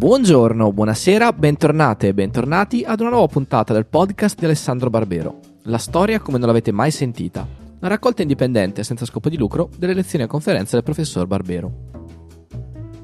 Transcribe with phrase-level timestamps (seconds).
[0.00, 5.40] Buongiorno, buonasera, bentornate e bentornati ad una nuova puntata del podcast di Alessandro Barbero.
[5.64, 7.46] La storia come non l'avete mai sentita.
[7.80, 11.72] Una raccolta indipendente senza scopo di lucro delle lezioni e conferenze del professor Barbero.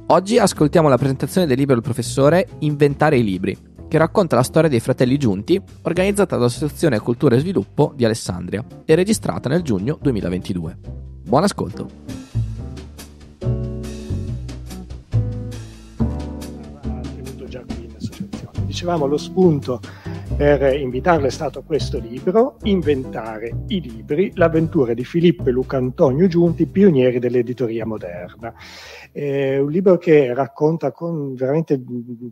[0.07, 3.55] Oggi ascoltiamo la presentazione del libro del professore Inventare i libri,
[3.89, 8.95] che racconta la storia dei fratelli giunti, organizzata dall'Associazione Cultura e Sviluppo di Alessandria e
[8.95, 10.79] registrata nel giugno 2022.
[11.25, 12.07] Buon ascolto!
[18.77, 19.81] Dicevamo lo spunto
[20.37, 26.27] per invitarlo è stato questo libro, Inventare i libri, l'avventura di Filippo e Luca Antonio
[26.27, 28.53] Giunti, pionieri dell'editoria moderna.
[29.11, 31.83] È un libro che racconta con veramente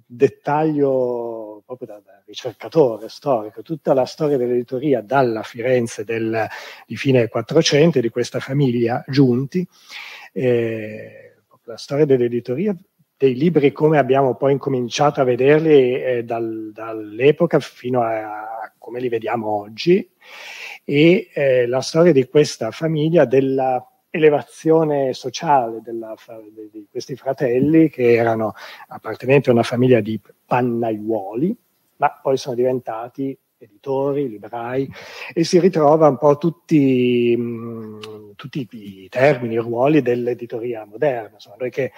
[0.05, 6.47] dettaglio proprio da, da ricercatore storico tutta la storia dell'editoria dalla Firenze del,
[6.87, 9.67] di fine 400 di questa famiglia Giunti.
[10.31, 12.77] Eh, la storia dell'editoria
[13.17, 19.09] dei libri come abbiamo poi incominciato a vederli eh, dal, dall'epoca fino a, come li
[19.09, 20.09] vediamo oggi
[20.85, 26.15] e eh, la storia di questa famiglia della elevazione sociale della,
[26.71, 28.55] di, questi fratelli che erano
[28.89, 31.57] appartenenti a una famiglia di pannaiuoli
[31.97, 34.89] ma poi sono diventati editori, librai
[35.33, 41.31] e si ritrova un po' tutti, mh, tutti i termini, i ruoli dell'editoria moderna.
[41.35, 41.93] Insomma, noi che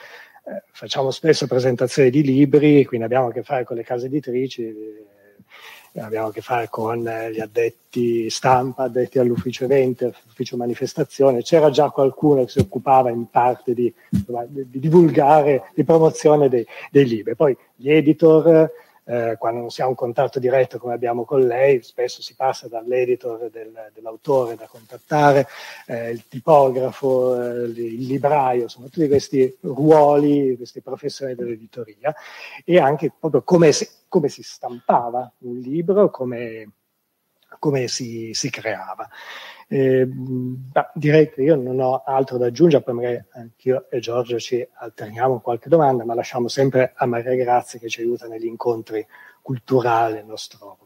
[0.49, 4.63] eh, facciamo spesso presentazioni di libri, quindi abbiamo a che fare con le case editrici,
[4.63, 11.43] eh, abbiamo a che fare con eh, gli addetti stampa, addetti all'ufficio eventi, all'ufficio manifestazione.
[11.43, 17.07] C'era già qualcuno che si occupava in parte di, di divulgare, di promozione dei, dei
[17.07, 17.35] libri.
[17.35, 18.71] Poi gli editor
[19.07, 22.69] eh, quando non si ha un contatto diretto come abbiamo con lei, spesso si passa
[22.69, 25.47] dall'editor del, dell'autore da contattare,
[25.87, 32.15] eh, il tipografo, eh, il libraio, insomma tutti questi ruoli, queste professioni dell'editoria.
[32.65, 36.73] E anche proprio come si, come si stampava un libro, come,
[37.59, 39.09] come si, si creava.
[39.69, 40.09] Eh,
[40.95, 45.41] direi che io non ho altro da aggiungere, poi magari anch'io e Giorgio ci alterniamo
[45.41, 49.05] qualche domanda, ma lasciamo sempre a Maria Grazia che ci aiuta negli incontri
[49.43, 50.79] culturali, il nostro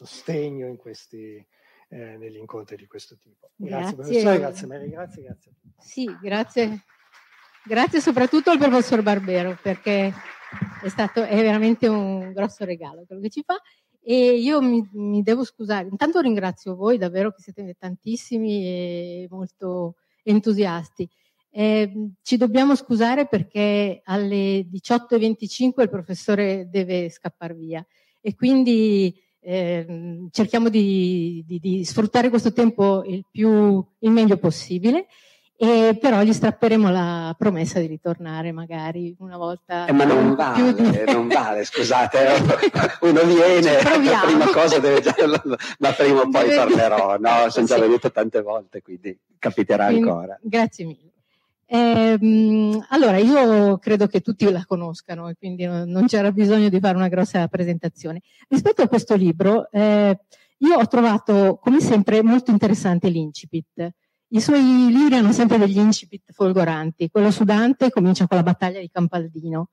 [0.00, 1.44] sostegno in questi,
[1.88, 3.50] eh, negli incontri di questo tipo.
[3.56, 5.52] Grazie, grazie professore, grazie Maria, grazie, grazie.
[5.78, 6.84] Sì, grazie.
[7.62, 10.10] Grazie soprattutto al professor Barbero perché
[10.82, 13.60] è stato è veramente un grosso regalo quello che ci fa
[14.02, 19.96] e io mi, mi, devo scusare, intanto ringrazio voi davvero che siete tantissimi e molto
[20.22, 21.08] entusiasti.
[21.52, 27.84] Eh, ci dobbiamo scusare perché alle 18.25 il professore deve scappare via
[28.20, 35.06] e quindi eh, cerchiamo di, di, di, sfruttare questo tempo il, più, il meglio possibile
[35.62, 39.84] e però gli strapperemo la promessa di ritornare magari una volta.
[39.84, 41.12] Eh, ma non vale, di...
[41.12, 42.18] non vale, scusate,
[43.02, 45.14] uno viene, la prima cosa deve già,
[45.80, 46.56] ma prima o poi deve...
[46.56, 47.50] parlerò, no?
[47.50, 47.80] Sono già sì.
[47.82, 50.38] venuto tante volte, quindi capiterà quindi, ancora.
[50.40, 51.12] Grazie mille.
[51.66, 56.80] Eh, allora, io credo che tutti la conoscano e quindi non, non, c'era bisogno di
[56.80, 58.22] fare una grossa presentazione.
[58.48, 60.18] Rispetto a questo libro, eh,
[60.56, 63.92] io ho trovato, come sempre, molto interessante l'incipit
[64.32, 67.10] i suoi libri hanno sempre degli incipit folgoranti.
[67.10, 69.68] Quello su Dante comincia con la battaglia di Campaldino,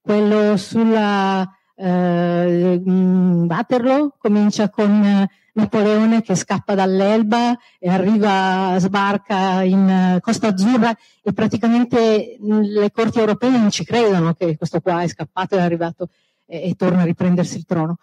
[0.00, 10.48] quello sulla eh, Waterloo comincia con Napoleone che scappa dall'Elba e arriva, sbarca in Costa
[10.48, 15.60] Azzurra e praticamente le corti europee non ci credono che questo qua è scappato, è
[15.60, 16.08] arrivato
[16.46, 17.98] e, e torna a riprendersi il trono.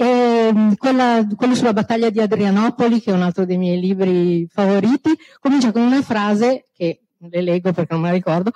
[0.00, 4.46] E ehm, quella, quello sulla battaglia di Adrianopoli, che è un altro dei miei libri
[4.48, 5.10] favoriti,
[5.40, 8.52] comincia con una frase che le leggo perché non me la ricordo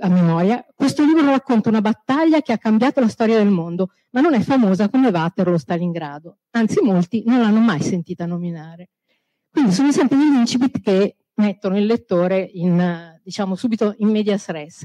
[0.00, 0.66] a memoria.
[0.74, 4.40] Questo libro racconta una battaglia che ha cambiato la storia del mondo, ma non è
[4.40, 6.38] famosa come Waterloo o Stalingrado.
[6.50, 8.88] Anzi, molti non l'hanno mai sentita nominare.
[9.52, 14.84] Quindi sono sempre degli incipit che mettono il lettore in, diciamo, subito in medias res.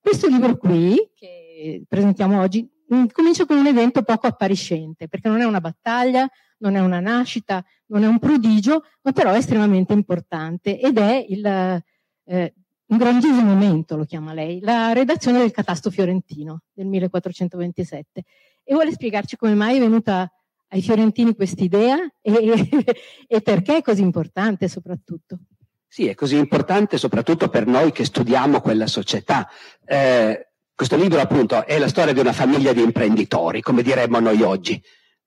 [0.00, 2.68] Questo libro qui, che presentiamo oggi,
[3.12, 6.28] comincia con un evento poco appariscente, perché non è una battaglia,
[6.58, 11.24] non è una nascita, non è un prodigio, ma però è estremamente importante ed è
[11.28, 12.54] il, eh,
[12.86, 18.24] un grandioso momento, lo chiama lei, la redazione del Catasto Fiorentino del 1427.
[18.64, 20.30] E vuole spiegarci come mai è venuta
[20.68, 22.84] ai fiorentini quest'idea e,
[23.26, 25.38] e perché è così importante soprattutto.
[25.86, 29.48] Sì, è così importante soprattutto per noi che studiamo quella società.
[29.84, 30.49] Eh,
[30.80, 34.82] questo libro appunto è la storia di una famiglia di imprenditori, come diremmo noi oggi.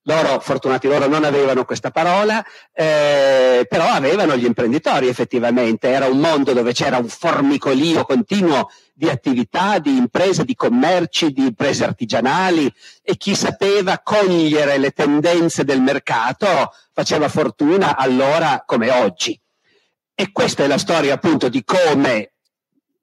[0.06, 5.90] loro, fortunati loro, non avevano questa parola, eh, però avevano gli imprenditori effettivamente.
[5.90, 11.42] Era un mondo dove c'era un formicolio continuo di attività, di imprese, di commerci, di
[11.46, 12.68] imprese artigianali
[13.00, 19.40] e chi sapeva cogliere le tendenze del mercato faceva fortuna allora come oggi.
[20.16, 22.33] E questa è la storia appunto di come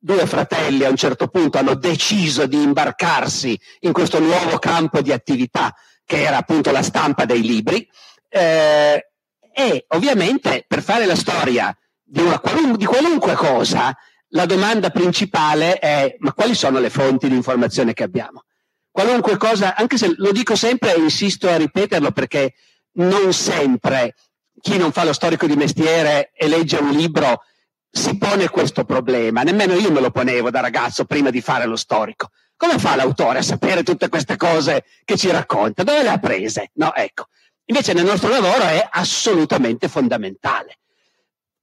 [0.04, 5.12] due fratelli a un certo punto hanno deciso di imbarcarsi in questo nuovo campo di
[5.12, 7.88] attività che era appunto la stampa dei libri,
[8.28, 9.12] eh,
[9.54, 13.96] e ovviamente per fare la storia di, qualun- di qualunque cosa,
[14.30, 18.44] la domanda principale è ma quali sono le fonti di informazione che abbiamo?
[18.90, 22.56] Qualunque cosa, anche se lo dico sempre e insisto a ripeterlo perché
[22.94, 24.16] non sempre
[24.60, 27.44] chi non fa lo storico di mestiere e legge un libro
[27.92, 31.76] si pone questo problema, nemmeno io me lo ponevo da ragazzo prima di fare lo
[31.76, 32.30] storico.
[32.56, 35.84] Come fa l'autore a sapere tutte queste cose che ci racconta?
[35.84, 36.72] Dove le ha prese?
[36.76, 37.28] No, ecco.
[37.66, 40.80] Invece nel nostro lavoro è assolutamente fondamentale.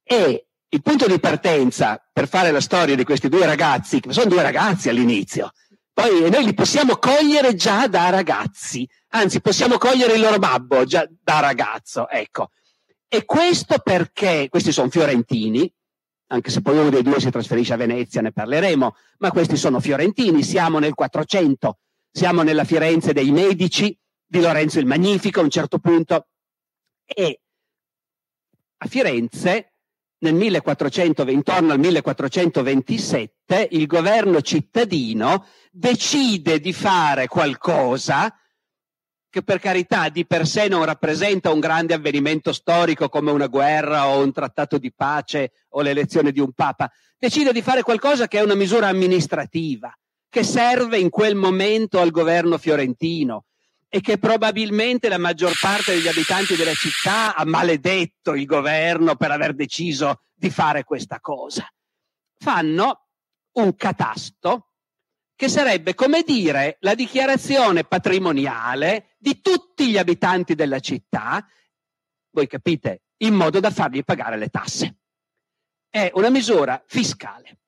[0.02, 4.28] E il punto di partenza per fare la storia di questi due ragazzi, che sono
[4.28, 5.52] due ragazzi all'inizio,
[5.92, 11.08] poi noi li possiamo cogliere già da ragazzi, anzi possiamo cogliere il loro babbo già
[11.22, 12.50] da ragazzo, ecco.
[13.08, 15.72] E questo perché questi sono fiorentini,
[16.28, 19.80] anche se poi uno dei due si trasferisce a Venezia, ne parleremo, ma questi sono
[19.80, 21.78] fiorentini, siamo nel 400,
[22.10, 23.96] siamo nella Firenze dei Medici,
[24.26, 26.26] di Lorenzo il Magnifico a un certo punto,
[27.04, 27.40] e
[28.76, 29.72] a Firenze
[30.19, 38.34] nel 1400, intorno al 1427, il governo cittadino decide di fare qualcosa
[39.30, 44.08] che per carità di per sé non rappresenta un grande avvenimento storico come una guerra
[44.08, 48.38] o un trattato di pace o l'elezione di un papa, decide di fare qualcosa che
[48.38, 49.92] è una misura amministrativa,
[50.30, 53.44] che serve in quel momento al governo fiorentino
[53.88, 59.30] e che probabilmente la maggior parte degli abitanti della città ha maledetto il governo per
[59.30, 61.66] aver deciso di fare questa cosa.
[62.38, 63.08] Fanno
[63.52, 64.67] un catasto
[65.38, 71.46] che sarebbe come dire la dichiarazione patrimoniale di tutti gli abitanti della città,
[72.31, 74.96] voi capite, in modo da fargli pagare le tasse.
[75.88, 77.61] È una misura fiscale.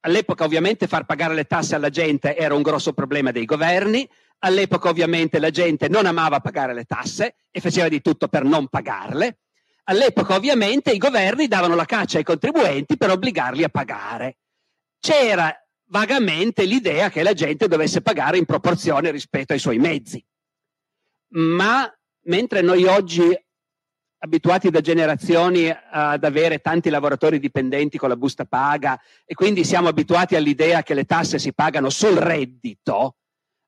[0.00, 4.08] All'epoca ovviamente far pagare le tasse alla gente era un grosso problema dei governi,
[4.40, 8.66] all'epoca ovviamente la gente non amava pagare le tasse e faceva di tutto per non
[8.66, 9.38] pagarle,
[9.84, 14.38] all'epoca ovviamente i governi davano la caccia ai contribuenti per obbligarli a pagare.
[14.98, 15.54] C'era
[15.90, 20.24] vagamente l'idea che la gente dovesse pagare in proporzione rispetto ai suoi mezzi.
[21.32, 21.92] Ma
[22.24, 23.36] mentre noi oggi,
[24.22, 29.88] abituati da generazioni ad avere tanti lavoratori dipendenti con la busta paga e quindi siamo
[29.88, 33.16] abituati all'idea che le tasse si pagano sul reddito,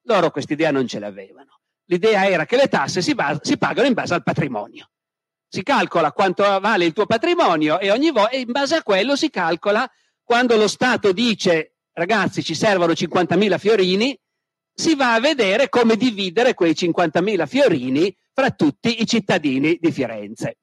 [0.05, 1.61] loro quest'idea non ce l'avevano.
[1.87, 4.91] L'idea era che le tasse si, bas- si pagano in base al patrimonio.
[5.49, 9.29] Si calcola quanto vale il tuo patrimonio e, vo- e in base a quello si
[9.29, 9.91] calcola
[10.23, 14.19] quando lo Stato dice ragazzi ci servono 50.000 fiorini,
[14.75, 20.59] si va a vedere come dividere quei 50.000 fiorini fra tutti i cittadini di Firenze.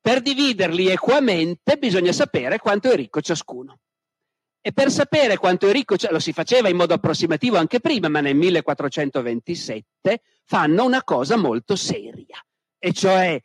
[0.00, 3.78] Per dividerli equamente bisogna sapere quanto è ricco ciascuno.
[4.62, 8.20] E per sapere quanto è ricco, lo si faceva in modo approssimativo anche prima, ma
[8.20, 12.44] nel 1427 fanno una cosa molto seria,
[12.78, 13.40] e cioè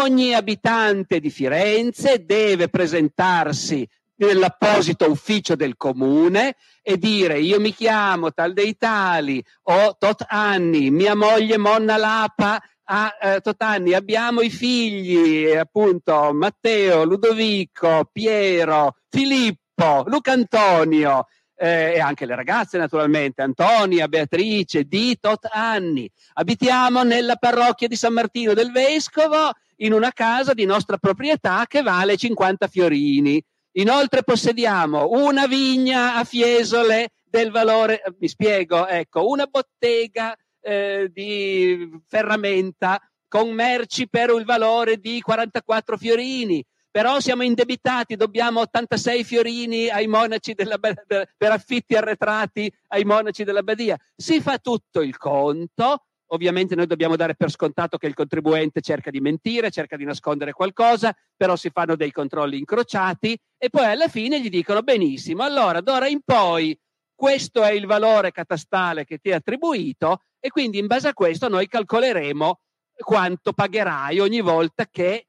[0.00, 8.32] ogni abitante di Firenze deve presentarsi nell'apposito ufficio del comune e dire io mi chiamo
[8.32, 14.40] tal dei tali, ho tot anni, mia moglie Monna Lapa ha eh, tot anni, abbiamo
[14.40, 23.42] i figli appunto Matteo, Ludovico, Piero, Filippo, Luca Antonio eh, e anche le ragazze naturalmente,
[23.42, 26.10] Antonia, Beatrice, di tot anni.
[26.34, 31.82] Abitiamo nella parrocchia di San Martino del Vescovo in una casa di nostra proprietà che
[31.82, 33.42] vale 50 fiorini
[33.78, 41.88] Inoltre possediamo una vigna a Fiesole del valore, mi spiego, ecco, una bottega eh, di
[42.08, 49.88] ferramenta con merci per il valore di 44 fiorini, però siamo indebitati, dobbiamo 86 fiorini
[49.88, 53.96] ai monaci della, per affitti arretrati ai monaci della Badia.
[54.16, 59.10] Si fa tutto il conto, Ovviamente noi dobbiamo dare per scontato che il contribuente cerca
[59.10, 64.08] di mentire, cerca di nascondere qualcosa, però si fanno dei controlli incrociati e poi alla
[64.08, 66.78] fine gli dicono benissimo, allora d'ora in poi
[67.14, 71.48] questo è il valore catastale che ti è attribuito e quindi in base a questo
[71.48, 72.60] noi calcoleremo
[73.00, 75.26] quanto pagherai ogni volta che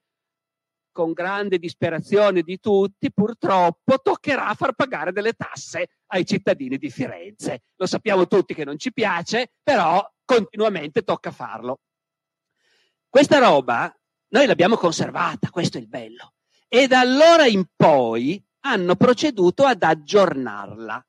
[0.91, 7.61] con grande disperazione di tutti, purtroppo toccherà far pagare delle tasse ai cittadini di Firenze.
[7.77, 11.79] Lo sappiamo tutti che non ci piace, però continuamente tocca farlo.
[13.07, 13.91] Questa roba
[14.31, 16.33] noi l'abbiamo conservata, questo è il bello.
[16.71, 21.03] E da allora in poi hanno proceduto ad aggiornarla.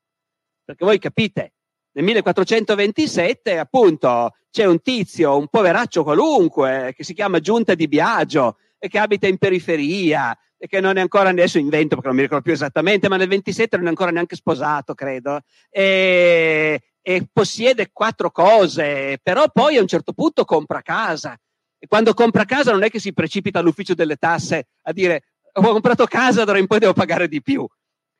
[0.65, 1.53] Perché voi capite,
[1.91, 8.57] nel 1427 appunto c'è un tizio, un poveraccio qualunque, che si chiama Giunta di Biagio
[8.79, 12.23] e che abita in periferia e che non è ancora adesso invento perché non mi
[12.23, 15.41] ricordo più esattamente, ma nel 27 non è ancora neanche sposato, credo.
[15.69, 21.37] E, e possiede quattro cose, però poi a un certo punto compra casa.
[21.77, 25.61] E quando compra casa non è che si precipita all'ufficio delle tasse a dire ho
[25.61, 27.67] comprato casa, d'ora in poi devo pagare di più.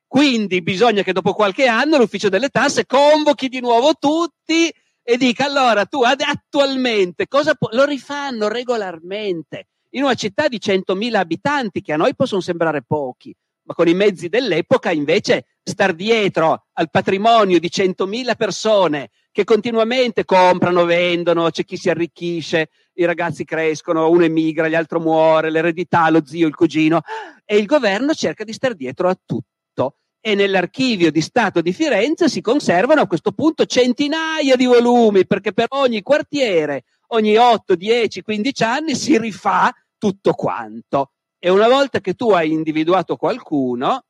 [0.07, 4.69] Quindi bisogna che dopo qualche anno l'ufficio delle tasse convochi di nuovo tutti
[5.03, 7.69] e dica allora tu attualmente cosa pu-?
[7.71, 13.35] lo rifanno regolarmente in una città di 100.000 abitanti che a noi possono sembrare pochi,
[13.63, 20.25] ma con i mezzi dell'epoca invece star dietro al patrimonio di 100.000 persone che continuamente
[20.25, 26.25] comprano, vendono, c'è chi si arricchisce, i ragazzi crescono, uno emigra, l'altro muore, l'eredità, lo
[26.25, 27.01] zio, il cugino,
[27.45, 29.95] e il governo cerca di star dietro a tutto.
[30.19, 35.53] E nell'archivio di Stato di Firenze si conservano a questo punto centinaia di volumi, perché
[35.53, 41.11] per ogni quartiere, ogni 8, 10, 15 anni si rifà tutto quanto.
[41.39, 44.03] E una volta che tu hai individuato qualcuno,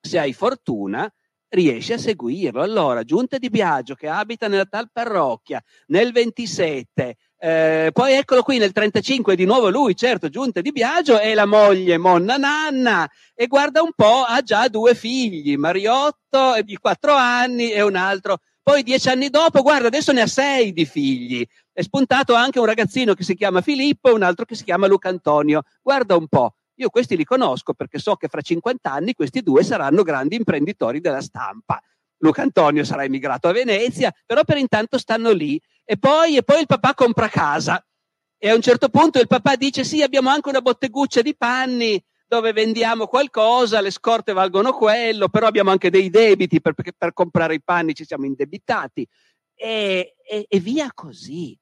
[0.00, 1.12] se hai fortuna,
[1.50, 2.62] riesci a seguirlo.
[2.62, 8.58] Allora, Giunta di Biagio che abita nella tal parrocchia nel 27, eh, poi eccolo qui
[8.58, 13.46] nel 35, di nuovo lui, certo, Giunta di Biagio e la moglie Monna Nanna e
[13.46, 18.38] guarda un po', ha già due figli, Mariotto di quattro anni e un altro.
[18.62, 21.44] Poi dieci anni dopo, guarda, adesso ne ha sei di figli.
[21.72, 24.86] È spuntato anche un ragazzino che si chiama Filippo e un altro che si chiama
[24.86, 25.62] Luca Antonio.
[25.82, 26.54] Guarda un po'.
[26.80, 31.00] Io questi li conosco perché so che fra 50 anni questi due saranno grandi imprenditori
[31.00, 31.78] della stampa.
[32.22, 35.60] Luca Antonio sarà emigrato a Venezia, però per intanto stanno lì.
[35.84, 37.84] E poi, e poi il papà compra casa.
[38.38, 42.02] E a un certo punto il papà dice: Sì, abbiamo anche una botteguccia di panni
[42.26, 47.54] dove vendiamo qualcosa, le scorte valgono quello, però abbiamo anche dei debiti perché per comprare
[47.54, 49.06] i panni ci siamo indebitati.
[49.54, 51.58] E, e, e via così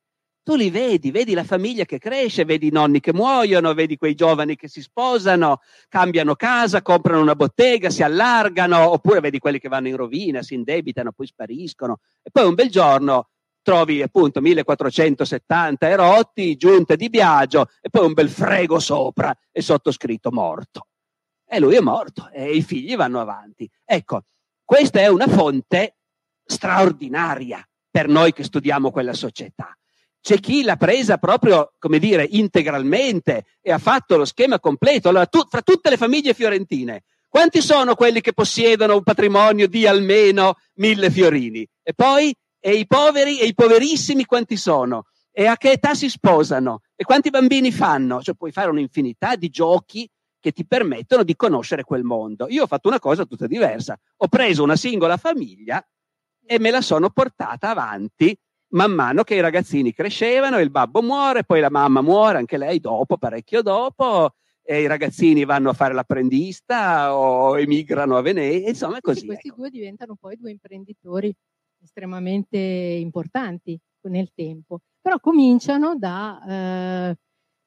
[0.48, 4.14] tu li vedi, vedi la famiglia che cresce, vedi i nonni che muoiono, vedi quei
[4.14, 9.68] giovani che si sposano, cambiano casa, comprano una bottega, si allargano, oppure vedi quelli che
[9.68, 11.98] vanno in rovina, si indebitano, poi spariscono.
[12.22, 13.28] E poi un bel giorno
[13.60, 20.30] trovi appunto 1470 erotti, giunte di Biagio e poi un bel frego sopra e sottoscritto
[20.32, 20.86] morto.
[21.46, 23.70] E lui è morto e i figli vanno avanti.
[23.84, 24.22] Ecco,
[24.64, 25.96] questa è una fonte
[26.42, 29.76] straordinaria per noi che studiamo quella società
[30.20, 35.08] c'è chi l'ha presa proprio, come dire, integralmente e ha fatto lo schema completo.
[35.08, 39.86] Allora, tu, fra tutte le famiglie fiorentine, quanti sono quelli che possiedono un patrimonio di
[39.86, 41.66] almeno mille fiorini?
[41.82, 45.04] E poi, e i poveri e i poverissimi quanti sono?
[45.30, 46.80] E a che età si sposano?
[46.96, 48.20] E quanti bambini fanno?
[48.22, 50.08] Cioè, puoi fare un'infinità di giochi
[50.40, 52.46] che ti permettono di conoscere quel mondo.
[52.48, 53.98] Io ho fatto una cosa tutta diversa.
[54.16, 55.84] Ho preso una singola famiglia
[56.44, 58.36] e me la sono portata avanti
[58.70, 62.80] man mano che i ragazzini crescevano, il babbo muore, poi la mamma muore, anche lei
[62.80, 68.98] dopo, parecchio dopo, e i ragazzini vanno a fare l'apprendista o emigrano a Venezia, insomma
[68.98, 69.26] è così.
[69.26, 69.56] Questi ecco.
[69.56, 71.34] due diventano poi due imprenditori
[71.80, 77.16] estremamente importanti nel tempo, però cominciano da, eh,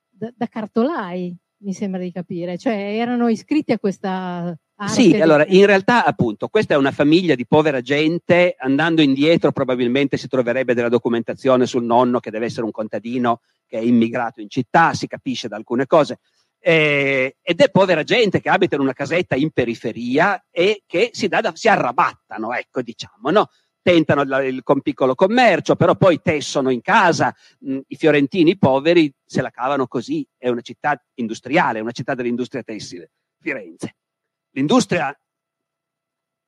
[0.09, 4.55] da, da cartolai, mi sembra di capire, cioè erano iscritti a questa
[4.87, 10.17] sì, allora in realtà appunto questa è una famiglia di povera gente, andando indietro probabilmente
[10.17, 14.49] si troverebbe della documentazione sul nonno che deve essere un contadino che è immigrato in
[14.49, 16.19] città, si capisce da alcune cose,
[16.59, 21.27] eh, ed è povera gente che abita in una casetta in periferia e che si,
[21.27, 23.49] da, si arrabattano, ecco diciamo, no?
[23.81, 29.11] tentano il, il, con piccolo commercio, però poi tessono in casa, mh, i fiorentini poveri
[29.25, 33.95] se la cavano così, è una città industriale, una città dell'industria tessile, Firenze.
[34.51, 35.15] L'industria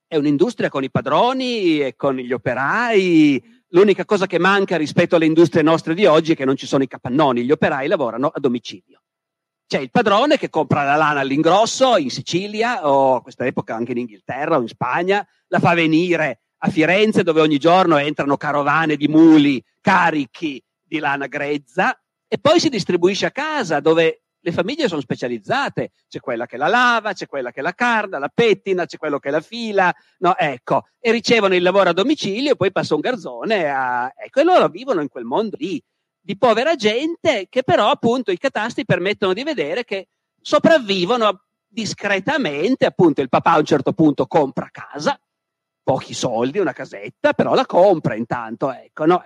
[0.06, 3.42] è un'industria con i padroni e con gli operai.
[3.68, 6.82] L'unica cosa che manca rispetto alle industrie nostre di oggi è che non ci sono
[6.82, 9.02] i capannoni, gli operai lavorano a domicilio.
[9.66, 13.92] C'è il padrone che compra la lana all'ingrosso in Sicilia o a questa epoca anche
[13.92, 18.96] in Inghilterra o in Spagna, la fa venire a Firenze dove ogni giorno entrano carovane
[18.96, 24.88] di muli carichi di lana grezza e poi si distribuisce a casa dove le famiglie
[24.88, 28.98] sono specializzate, c'è quella che la lava, c'è quella che la carda, la pettina, c'è
[28.98, 32.94] quello che la fila, no, ecco, e ricevono il lavoro a domicilio e poi passa
[32.94, 35.82] un garzone a, ecco, e loro vivono in quel mondo lì
[36.20, 40.08] di povera gente che però appunto i catastri permettono di vedere che
[40.42, 45.18] sopravvivono discretamente, appunto il papà a un certo punto compra casa,
[45.82, 49.24] pochi soldi, una casetta, però la compra intanto, ecco, no?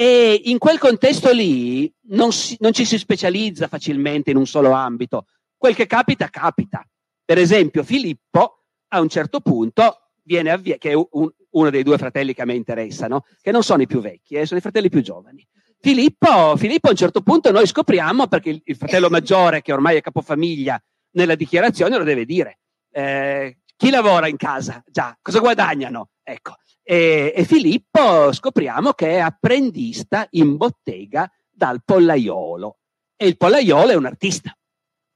[0.00, 4.70] E in quel contesto lì non, si, non ci si specializza facilmente in un solo
[4.70, 5.26] ambito.
[5.58, 6.82] Quel che capita, capita.
[7.22, 11.98] Per esempio, Filippo a un certo punto viene avvia- che è un, uno dei due
[11.98, 14.88] fratelli che a me interessano, che non sono i più vecchi, eh, sono i fratelli
[14.88, 15.46] più giovani.
[15.78, 19.96] Filippo, Filippo, a un certo punto noi scopriamo, perché il, il, fratello maggiore, che ormai
[19.96, 22.60] è capofamiglia, nella dichiarazione lo deve dire.
[22.90, 24.82] Eh, chi lavora in casa?
[24.86, 26.08] Già, cosa guadagnano?
[26.22, 26.54] Ecco.
[26.82, 32.78] E, e Filippo scopriamo che è apprendista in bottega dal pollaiolo.
[33.16, 34.56] E il pollaiolo è un artista.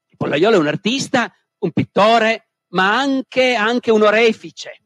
[0.07, 4.83] Il pollaiolo è un artista, un pittore, ma anche, anche un orefice.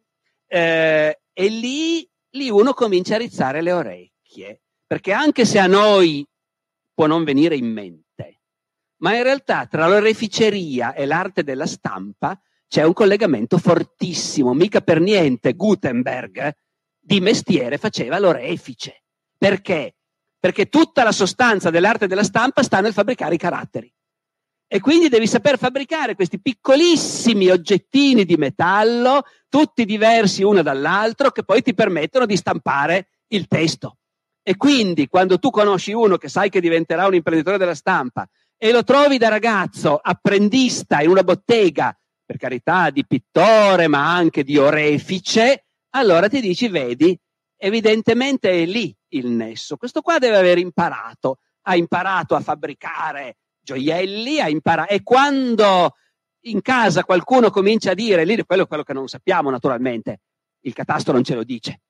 [0.47, 6.27] Eh, e lì, lì uno comincia a rizzare le orecchie, perché anche se a noi
[6.95, 8.41] può non venire in mente,
[8.99, 15.01] ma in realtà tra l'oreficeria e l'arte della stampa c'è un collegamento fortissimo, mica per
[15.01, 16.55] niente Gutenberg
[17.09, 19.05] di mestiere faceva l'orefice.
[19.39, 19.95] Perché?
[20.39, 23.91] Perché tutta la sostanza dell'arte della stampa sta nel fabbricare i caratteri.
[24.67, 31.45] E quindi devi saper fabbricare questi piccolissimi oggettini di metallo, tutti diversi uno dall'altro, che
[31.45, 33.97] poi ti permettono di stampare il testo.
[34.43, 38.71] E quindi quando tu conosci uno che sai che diventerà un imprenditore della stampa e
[38.71, 41.97] lo trovi da ragazzo apprendista in una bottega,
[42.27, 45.68] per carità di pittore, ma anche di orefice,
[45.99, 47.19] allora ti dici, vedi,
[47.57, 49.77] evidentemente è lì il nesso.
[49.77, 54.91] Questo qua deve aver imparato, ha imparato a fabbricare gioielli, a imparare.
[54.91, 55.95] E quando
[56.43, 60.21] in casa qualcuno comincia a dire, lì quello è quello che non sappiamo naturalmente,
[60.61, 61.81] il catasto non ce lo dice.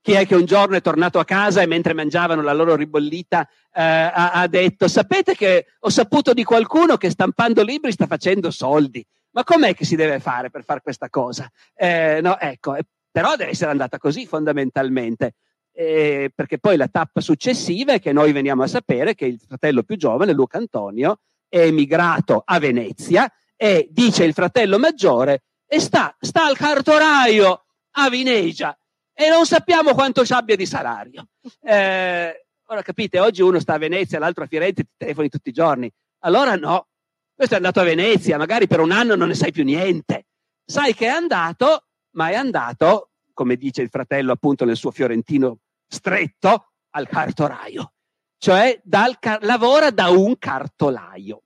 [0.00, 3.48] Chi è che un giorno è tornato a casa e mentre mangiavano la loro ribollita
[3.72, 8.52] eh, ha, ha, detto, sapete che ho saputo di qualcuno che stampando libri sta facendo
[8.52, 9.04] soldi.
[9.30, 11.50] Ma com'è che si deve fare per fare questa cosa?
[11.74, 12.76] Eh, no, ecco,
[13.16, 15.36] però deve essere andata così fondamentalmente
[15.72, 19.84] eh, perché poi la tappa successiva è che noi veniamo a sapere che il fratello
[19.84, 26.14] più giovane, Luca Antonio, è emigrato a Venezia e dice il fratello maggiore e sta,
[26.20, 28.78] sta al cartoraio a Vinegia
[29.14, 31.28] e non sappiamo quanto ci abbia di salario.
[31.62, 35.52] Eh, ora capite, oggi uno sta a Venezia, l'altro a Firenze, ti telefoni tutti i
[35.52, 35.90] giorni.
[36.18, 36.88] Allora no,
[37.34, 40.26] questo è andato a Venezia, magari per un anno non ne sai più niente.
[40.66, 41.86] Sai che è andato,
[42.16, 47.92] ma è andato, come dice il fratello appunto nel suo fiorentino stretto al cartoraio,
[48.38, 51.42] cioè dal lavora da un cartolaio.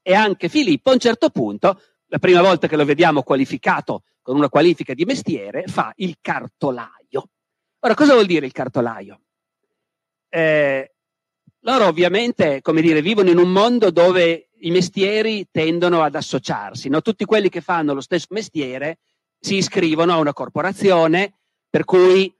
[0.00, 4.36] E anche Filippo a un certo punto, la prima volta che lo vediamo qualificato con
[4.36, 7.28] una qualifica di mestiere, fa il cartolaio.
[7.80, 9.20] Ora, cosa vuol dire il cartolaio?
[10.30, 10.94] Eh,
[11.60, 17.02] loro ovviamente, come dire, vivono in un mondo dove i mestieri tendono ad associarsi, no?
[17.02, 19.00] tutti quelli che fanno lo stesso mestiere
[19.44, 21.34] si iscrivono a una corporazione,
[21.68, 22.32] per cui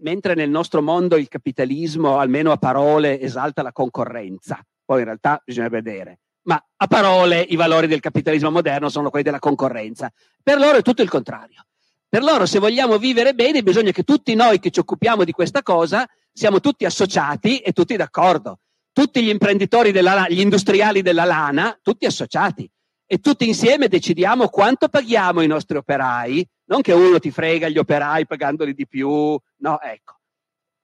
[0.00, 5.40] mentre nel nostro mondo il capitalismo, almeno a parole, esalta la concorrenza, poi in realtà
[5.44, 10.12] bisogna vedere, ma a parole i valori del capitalismo moderno sono quelli della concorrenza.
[10.42, 11.66] Per loro è tutto il contrario.
[12.08, 15.62] Per loro, se vogliamo vivere bene, bisogna che tutti noi che ci occupiamo di questa
[15.62, 18.58] cosa siamo tutti associati e tutti d'accordo.
[18.92, 22.68] Tutti gli imprenditori, della, gli industriali della lana, tutti associati.
[23.12, 27.76] E tutti insieme decidiamo quanto paghiamo i nostri operai, non che uno ti frega gli
[27.76, 30.20] operai pagandoli di più, no, ecco.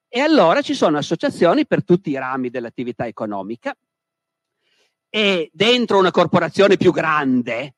[0.07, 3.75] E allora ci sono associazioni per tutti i rami dell'attività economica
[5.09, 7.77] e dentro una corporazione più grande,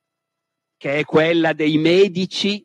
[0.75, 2.61] che è quella dei medici,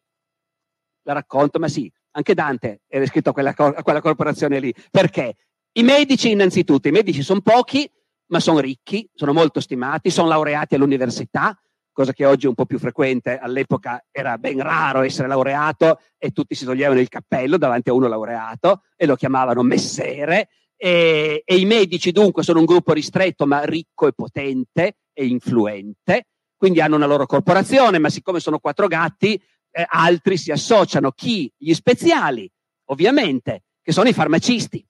[1.03, 4.75] la racconto, ma sì, anche Dante era iscritto a quella, a quella corporazione lì.
[4.91, 5.37] Perché?
[5.75, 7.89] I medici innanzitutto, i medici sono pochi,
[8.31, 11.57] ma sono ricchi, sono molto stimati, sono laureati all'università,
[11.97, 16.31] cosa che oggi è un po' più frequente, all'epoca era ben raro essere laureato e
[16.31, 20.51] tutti si toglievano il cappello davanti a uno laureato e lo chiamavano messere.
[20.77, 26.27] E, e i medici dunque sono un gruppo ristretto ma ricco e potente e influente,
[26.55, 31.13] quindi hanno una loro corporazione, ma siccome sono quattro gatti, eh, altri si associano.
[31.13, 31.51] Chi?
[31.57, 32.47] Gli speziali,
[32.91, 34.87] ovviamente, che sono i farmacisti.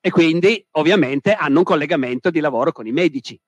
[0.00, 3.40] E quindi, ovviamente, hanno un collegamento di lavoro con i medici.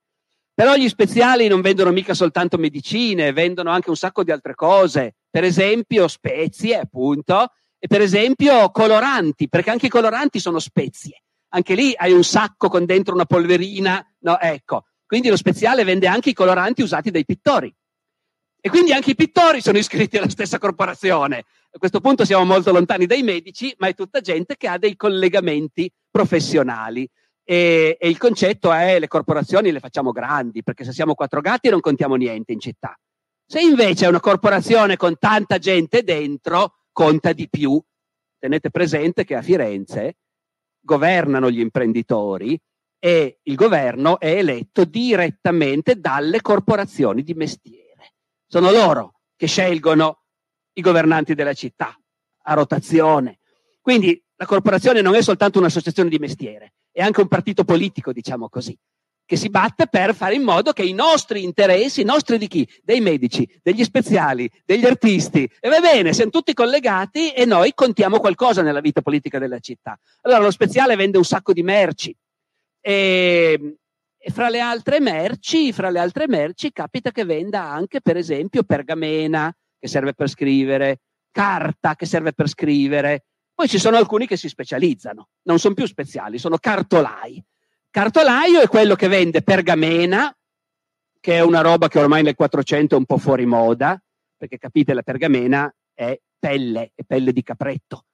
[0.55, 5.15] Però gli speziali non vendono mica soltanto medicine, vendono anche un sacco di altre cose,
[5.31, 11.23] per esempio spezie, appunto, e per esempio coloranti, perché anche i coloranti sono spezie.
[11.55, 14.85] Anche lì hai un sacco con dentro una polverina, no, ecco.
[15.07, 17.75] Quindi lo speziale vende anche i coloranti usati dai pittori.
[18.61, 21.45] E quindi anche i pittori sono iscritti alla stessa corporazione.
[21.73, 24.95] A questo punto siamo molto lontani dai medici, ma è tutta gente che ha dei
[24.95, 27.09] collegamenti professionali.
[27.53, 31.69] E, e, il concetto è le corporazioni le facciamo grandi, perché se siamo quattro gatti
[31.69, 32.99] non contiamo niente in città.
[33.45, 37.79] Se invece è una corporazione con tanta gente dentro, conta di più.
[38.39, 40.17] Tenete presente che a Firenze
[40.81, 42.59] governano gli imprenditori
[42.99, 48.15] e il governo è eletto direttamente dalle corporazioni di mestiere.
[48.47, 50.23] Sono loro che scelgono
[50.73, 51.95] i governanti della città
[52.45, 53.41] a rotazione.
[53.83, 58.49] Quindi la corporazione non è soltanto un'associazione di mestiere, è anche un partito politico, diciamo
[58.49, 58.79] così,
[59.25, 62.69] che si batte per fare in modo che i nostri interessi, i nostri di chi?
[62.83, 68.21] Dei medici, degli speziali, degli artisti, e va bene, siamo tutti collegati e noi contiamo
[68.21, 69.99] qualcosa nella vita politica della città.
[70.21, 72.15] Allora lo speziale vende un sacco di merci,
[72.85, 73.77] e,
[74.19, 74.61] e fra, le
[75.01, 80.29] merci, fra le altre merci capita che venda anche, per esempio, pergamena, che serve per
[80.29, 81.01] scrivere,
[81.31, 83.25] carta, che serve per scrivere.
[83.63, 87.41] Poi ci sono alcuni che si specializzano, non sono più speziali, sono cartolai.
[87.91, 90.37] Cartolaio è quello che vende pergamena,
[91.21, 94.03] che è una roba che ormai nel 400 è un po' fuori moda,
[94.37, 98.07] perché capite, la pergamena è pelle, è pelle di capretto.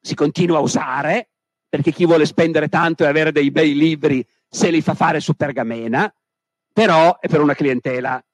[0.00, 1.30] Si continua a usare,
[1.68, 5.34] perché chi vuole spendere tanto e avere dei bei libri se li fa fare su
[5.34, 6.14] pergamena,
[6.72, 8.24] però è per una clientela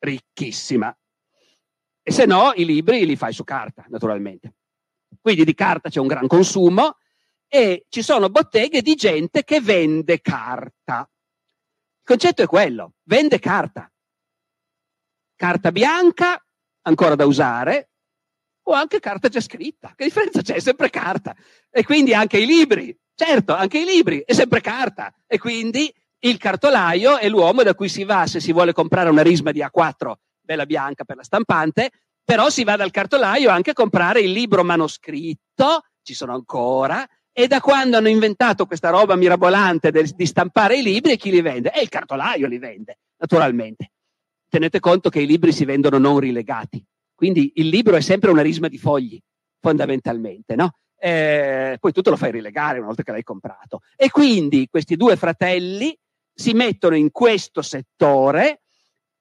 [0.00, 0.92] ricchissima.
[2.02, 4.54] E se no, i libri li fai su carta, naturalmente.
[5.26, 6.98] Quindi di carta c'è un gran consumo
[7.48, 11.00] e ci sono botteghe di gente che vende carta.
[11.00, 13.90] Il concetto è quello, vende carta.
[15.34, 16.40] Carta bianca,
[16.82, 17.90] ancora da usare,
[18.66, 19.94] o anche carta già scritta.
[19.96, 20.54] Che differenza c'è?
[20.54, 21.34] È sempre carta.
[21.70, 22.96] E quindi anche i libri.
[23.12, 25.12] Certo, anche i libri, è sempre carta.
[25.26, 29.22] E quindi il cartolaio è l'uomo da cui si va se si vuole comprare una
[29.22, 30.12] risma di A4
[30.46, 31.90] bella bianca per la stampante,
[32.26, 37.46] però si va dal cartolaio anche a comprare il libro manoscritto, ci sono ancora, e
[37.46, 41.70] da quando hanno inventato questa roba mirabolante del, di stampare i libri, chi li vende?
[41.72, 43.92] E il cartolaio li vende, naturalmente.
[44.48, 46.84] Tenete conto che i libri si vendono non rilegati.
[47.14, 49.20] Quindi il libro è sempre una risma di fogli,
[49.60, 50.72] fondamentalmente, no?
[50.98, 53.82] Eh, poi tu te lo fai rilegare una volta che l'hai comprato.
[53.94, 55.96] E quindi questi due fratelli
[56.34, 58.62] si mettono in questo settore,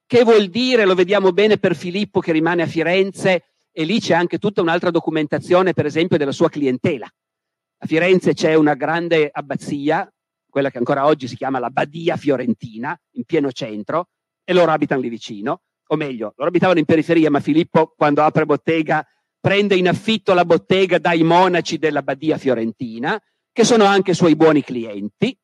[0.06, 4.14] che vuol dire, lo vediamo bene per Filippo che rimane a Firenze, e lì c'è
[4.14, 7.06] anche tutta un'altra documentazione, per esempio, della sua clientela.
[7.06, 10.10] A Firenze c'è una grande abbazia,
[10.50, 14.10] quella che ancora oggi si chiama la Badia Fiorentina, in pieno centro,
[14.44, 15.62] e loro abitano lì vicino.
[15.88, 19.06] O meglio, loro abitavano in periferia, ma Filippo quando apre bottega
[19.40, 24.64] prende in affitto la bottega dai monaci della Badia Fiorentina, che sono anche suoi buoni
[24.64, 25.38] clienti,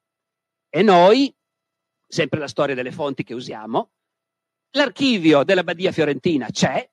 [0.69, 1.33] e noi,
[2.07, 3.91] sempre la storia delle fonti che usiamo,
[4.71, 6.87] l'archivio della Badia Fiorentina c'è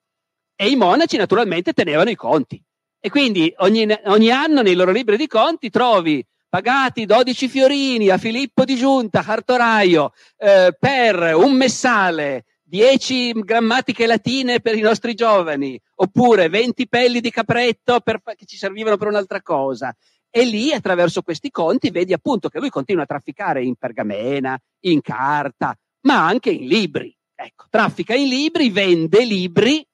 [0.57, 2.63] e i monaci naturalmente tenevano i conti.
[3.01, 8.19] E quindi ogni, ogni anno nei loro libri di conti trovi pagati 12 fiorini a
[8.19, 15.81] Filippo di Giunta, cartoraio, eh, per un messale 10 grammatiche latine per i nostri giovani,
[15.97, 19.95] oppure 20 pelli di capretto per, che ci servivano per un'altra cosa.
[20.31, 25.01] E lì, attraverso questi conti, vedi appunto che lui continua a trafficare in pergamena, in
[25.01, 27.18] carta, ma anche in libri.
[27.41, 29.87] Ecco, traffica in libri, vende libri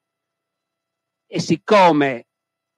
[1.27, 2.29] e siccome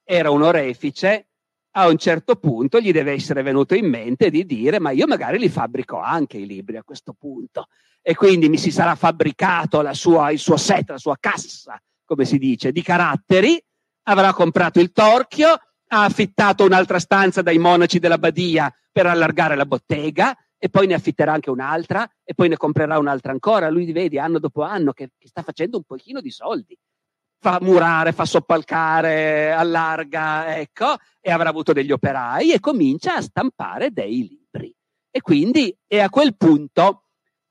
[0.02, 1.28] era un orefice,
[1.76, 5.38] a un certo punto gli deve essere venuto in mente di dire ma io magari
[5.38, 7.68] li fabbrico anche i libri a questo punto.
[8.02, 12.36] E quindi mi si sarà fabbricato sua, il suo set, la sua cassa, come si
[12.36, 13.62] dice, di caratteri,
[14.08, 19.64] avrà comprato il torchio, ha affittato un'altra stanza dai monaci della Badia per allargare la
[19.64, 23.68] bottega e poi ne affitterà anche un'altra e poi ne comprerà un'altra ancora.
[23.68, 26.76] Lui vedi anno dopo anno che, che sta facendo un pochino di soldi.
[27.38, 33.90] Fa murare, fa soppalcare, allarga, ecco, e avrà avuto degli operai e comincia a stampare
[33.90, 34.74] dei libri.
[35.10, 37.02] E quindi è a quel punto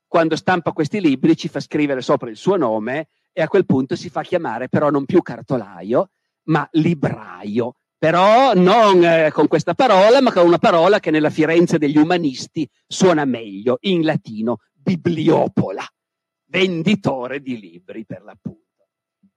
[0.06, 3.96] quando stampa questi libri ci fa scrivere sopra il suo nome e a quel punto
[3.96, 6.10] si fa chiamare però non più cartolaio,
[6.44, 7.76] ma libraio.
[8.06, 12.64] Però non eh, con questa parola, ma con una parola che nella Firenze degli umanisti
[12.86, 15.84] suona meglio, in latino, bibliopola,
[16.44, 18.86] venditore di libri per l'appunto.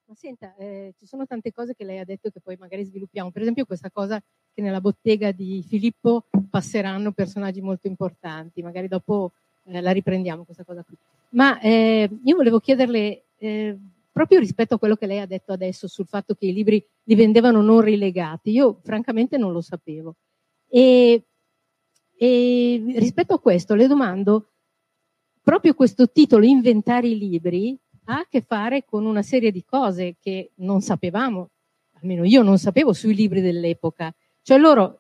[0.05, 3.31] Ma senta, eh, ci sono tante cose che lei ha detto che poi magari sviluppiamo.
[3.31, 4.21] Per esempio questa cosa
[4.53, 8.61] che nella bottega di Filippo passeranno personaggi molto importanti.
[8.61, 9.31] Magari dopo
[9.65, 10.95] eh, la riprendiamo questa cosa qui.
[11.29, 13.79] Ma eh, io volevo chiederle, eh,
[14.19, 17.15] proprio rispetto a quello che lei ha detto adesso sul fatto che i libri li
[17.15, 20.17] vendevano non rilegati, io francamente non lo sapevo.
[20.67, 21.23] E,
[22.17, 24.49] e rispetto a questo le domando,
[25.41, 30.17] proprio questo titolo, Inventare i libri, ha a che fare con una serie di cose
[30.19, 31.51] che non sapevamo,
[32.01, 34.13] almeno io non sapevo sui libri dell'epoca.
[34.41, 34.99] Cioè loro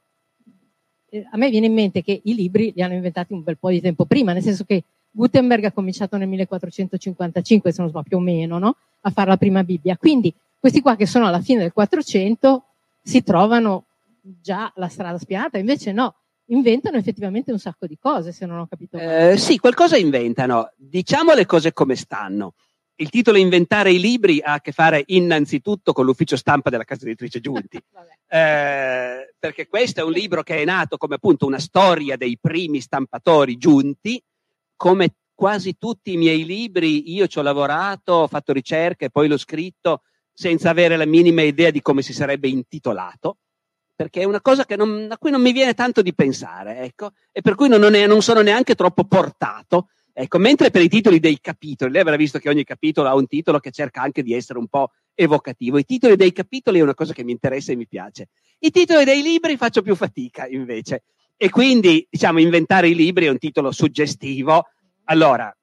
[1.09, 3.69] eh, a me viene in mente che i libri li hanno inventati un bel po'
[3.69, 8.17] di tempo prima, nel senso che Gutenberg ha cominciato nel 1455, se non so, più
[8.17, 8.75] o meno, no?
[9.01, 9.97] a fare la prima Bibbia.
[9.97, 12.63] Quindi questi qua che sono alla fine del 400
[13.01, 13.85] si trovano
[14.21, 16.15] già la strada spiata, invece no,
[16.47, 18.97] inventano effettivamente un sacco di cose, se non ho capito.
[18.97, 20.71] Eh, sì, qualcosa inventano.
[20.75, 22.53] Diciamo le cose come stanno.
[22.95, 27.05] Il titolo Inventare i libri ha a che fare innanzitutto con l'ufficio stampa della casa
[27.05, 27.77] editrice Giunti.
[28.27, 32.81] eh, perché questo è un libro che è nato come appunto una storia dei primi
[32.81, 34.21] stampatori giunti,
[34.79, 39.37] come quasi tutti i miei libri io ci ho lavorato, ho fatto ricerche, poi l'ho
[39.37, 43.39] scritto senza avere la minima idea di come si sarebbe intitolato,
[43.93, 47.41] perché è una cosa non, a cui non mi viene tanto di pensare, ecco, e
[47.41, 49.89] per cui non, è, non sono neanche troppo portato
[50.21, 53.25] Ecco, mentre per i titoli dei capitoli, lei avrà visto che ogni capitolo ha un
[53.25, 55.77] titolo che cerca anche di essere un po' evocativo.
[55.77, 58.27] I titoli dei capitoli è una cosa che mi interessa e mi piace.
[58.59, 61.03] I titoli dei libri faccio più fatica, invece.
[61.41, 64.65] E quindi, diciamo, inventare i libri è un titolo suggestivo.
[65.05, 65.55] Allora,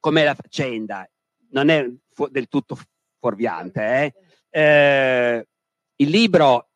[0.00, 1.08] com'è la faccenda?
[1.50, 2.76] Non è fu- del tutto
[3.20, 4.14] fuorviante.
[4.50, 4.60] Eh?
[4.60, 5.46] Eh,
[5.94, 6.70] il libro,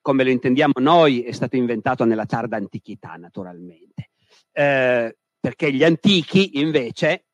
[0.00, 4.12] come lo intendiamo noi, è stato inventato nella tarda antichità, naturalmente.
[4.50, 7.26] Eh, perché gli antichi invece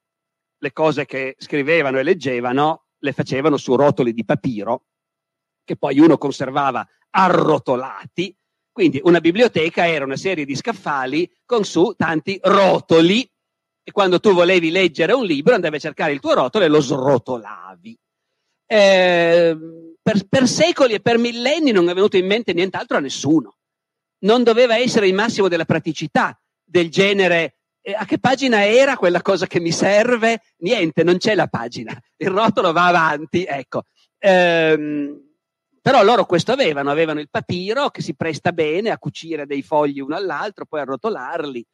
[0.59, 4.87] le cose che scrivevano e leggevano le facevano su rotoli di papiro
[5.63, 8.37] che poi uno conservava arrotolati.
[8.81, 13.31] Quindi una biblioteca era una serie di scaffali con su tanti rotoli
[13.83, 16.81] e quando tu volevi leggere un libro andavi a cercare il tuo rotolo e lo
[16.81, 17.99] srotolavi.
[18.65, 19.59] Eh,
[20.01, 23.59] per, per secoli e per millenni non è venuto in mente nient'altro a nessuno.
[24.21, 29.21] Non doveva essere il massimo della praticità, del genere e a che pagina era quella
[29.21, 30.41] cosa che mi serve?
[30.61, 31.95] Niente, non c'è la pagina.
[32.17, 33.83] Il rotolo va avanti, ecco.
[34.17, 35.30] Ehm,
[35.81, 40.01] però loro questo avevano, avevano il papiro che si presta bene a cucire dei fogli
[40.01, 41.65] uno all'altro, poi a rotolarli.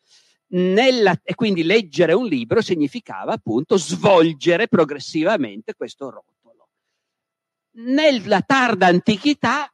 [0.49, 6.69] Nella, e quindi leggere un libro significava appunto svolgere progressivamente questo rotolo.
[7.79, 9.69] Nella tarda antichità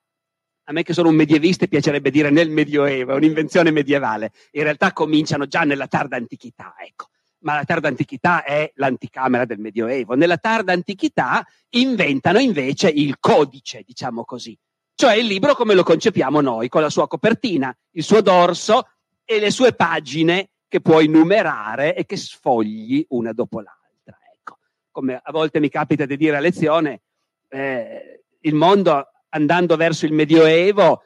[0.64, 4.32] a me che sono un medievista piacerebbe dire nel Medioevo, è un'invenzione medievale.
[4.52, 7.08] In realtà cominciano già nella tarda antichità, ecco.
[7.42, 10.14] Ma la tarda antichità è l'anticamera del Medioevo.
[10.14, 14.56] Nella tarda antichità inventano invece il codice, diciamo così.
[14.94, 18.88] Cioè il libro come lo concepiamo noi, con la sua copertina, il suo dorso
[19.24, 24.18] e le sue pagine che puoi numerare e che sfogli una dopo l'altra.
[24.34, 24.58] Ecco.
[24.90, 27.02] Come a volte mi capita di dire a lezione,
[27.48, 31.04] eh, il mondo andando verso il Medioevo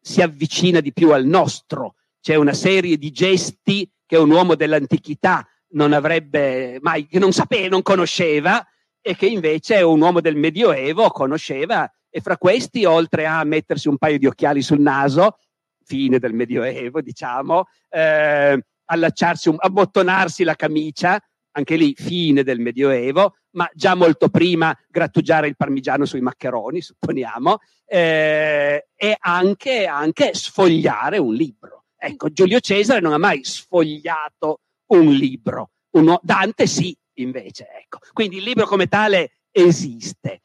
[0.00, 1.94] si avvicina di più al nostro.
[2.20, 7.68] C'è una serie di gesti che un uomo dell'antichità non avrebbe mai, che non sapeva,
[7.68, 8.64] non conosceva
[9.00, 13.98] e che invece un uomo del Medioevo conosceva e fra questi, oltre a mettersi un
[13.98, 15.38] paio di occhiali sul naso,
[15.84, 21.20] fine del Medioevo, diciamo, eh, allacciarsi, un, abbottonarsi la camicia,
[21.52, 27.58] anche lì fine del Medioevo, ma già molto prima grattugiare il parmigiano sui maccheroni, supponiamo,
[27.86, 31.84] eh, e anche, anche sfogliare un libro.
[31.96, 37.68] Ecco, Giulio Cesare non ha mai sfogliato un libro, Uno, Dante sì, invece.
[37.82, 37.98] Ecco.
[38.12, 40.42] Quindi il libro come tale esiste.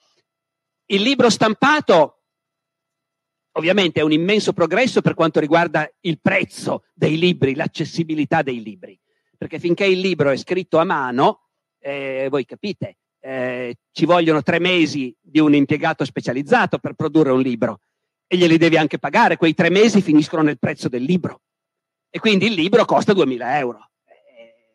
[0.85, 2.23] Il libro stampato
[3.53, 8.99] ovviamente è un immenso progresso per quanto riguarda il prezzo dei libri, l'accessibilità dei libri,
[9.37, 14.59] perché finché il libro è scritto a mano, eh, voi capite, eh, ci vogliono tre
[14.59, 17.81] mesi di un impiegato specializzato per produrre un libro
[18.27, 21.41] e glieli devi anche pagare, quei tre mesi finiscono nel prezzo del libro
[22.09, 23.91] e quindi il libro costa 2000 euro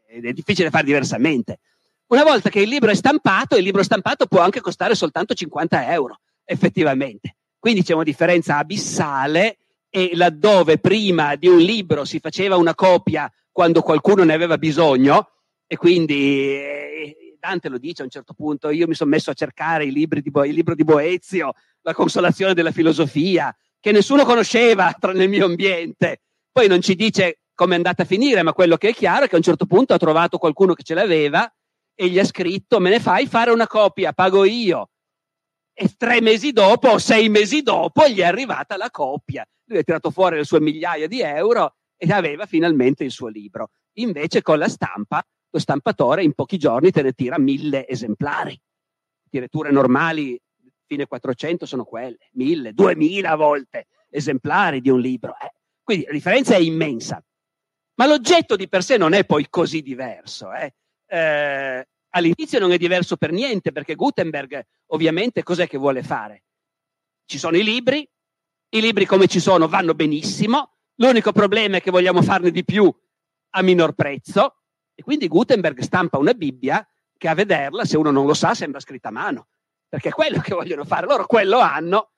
[0.09, 1.59] ed è difficile fare diversamente.
[2.07, 5.92] Una volta che il libro è stampato, il libro stampato può anche costare soltanto 50
[5.92, 7.37] euro, effettivamente.
[7.59, 9.59] Quindi c'è una differenza abissale
[9.90, 15.31] e laddove prima di un libro si faceva una copia quando qualcuno ne aveva bisogno
[15.66, 19.35] e quindi eh, Dante lo dice a un certo punto, io mi sono messo a
[19.35, 26.21] cercare il libro di Boezio, la consolazione della filosofia, che nessuno conosceva nel mio ambiente.
[26.51, 29.29] Poi non ci dice come è andata a finire, ma quello che è chiaro è
[29.29, 31.53] che a un certo punto ha trovato qualcuno che ce l'aveva
[31.92, 34.90] e gli ha scritto, me ne fai fare una copia, pago io.
[35.73, 39.44] E tre mesi dopo o sei mesi dopo gli è arrivata la copia.
[39.64, 43.71] Lui ha tirato fuori le sue migliaia di euro e aveva finalmente il suo libro.
[43.94, 48.57] Invece con la stampa lo stampatore in pochi giorni te ne tira mille esemplari.
[49.31, 50.40] Letture normali
[50.87, 55.35] fine 400 sono quelle, mille, duemila volte esemplari di un libro.
[55.40, 55.53] Eh.
[55.83, 57.21] Quindi la differenza è immensa.
[57.99, 60.53] Ma l'oggetto di per sé non è poi così diverso.
[60.53, 60.73] Eh.
[61.07, 66.45] Eh, all'inizio non è diverso per niente, perché Gutenberg ovviamente cos'è che vuole fare?
[67.25, 68.09] Ci sono i libri,
[68.71, 72.93] i libri come ci sono vanno benissimo, l'unico problema è che vogliamo farne di più
[73.51, 74.63] a minor prezzo,
[74.95, 78.79] e quindi Gutenberg stampa una Bibbia che a vederla, se uno non lo sa, sembra
[78.79, 79.49] scritta a mano,
[79.89, 81.07] perché è quello che vogliono fare.
[81.07, 82.13] Loro quello hanno.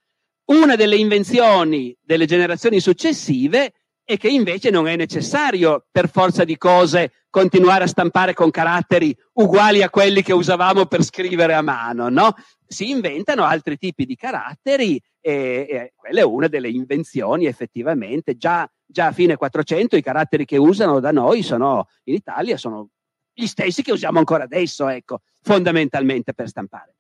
[0.51, 3.73] Una delle invenzioni delle generazioni successive
[4.11, 9.17] e che invece non è necessario per forza di cose continuare a stampare con caratteri
[9.35, 12.35] uguali a quelli che usavamo per scrivere a mano, no?
[12.67, 15.33] Si inventano altri tipi di caratteri e,
[15.71, 18.37] e quella è una delle invenzioni effettivamente.
[18.37, 22.89] Già, già a fine 400 i caratteri che usano da noi sono, in Italia sono
[23.33, 26.97] gli stessi che usiamo ancora adesso, ecco, fondamentalmente per stampare.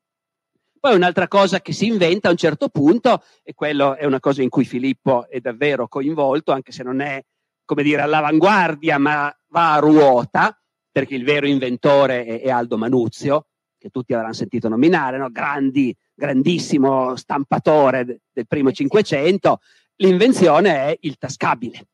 [0.81, 4.43] Poi un'altra cosa che si inventa a un certo punto, e quello è una cosa
[4.43, 7.23] in cui Filippo è davvero coinvolto, anche se non è,
[7.67, 10.59] come dire, all'avanguardia, ma va a ruota,
[10.91, 15.31] perché il vero inventore è, è Aldo Manuzio, che tutti avranno sentito nominare, no?
[15.31, 19.61] Grandi, grandissimo stampatore del primo Cinquecento.
[19.97, 21.89] L'invenzione è il tascabile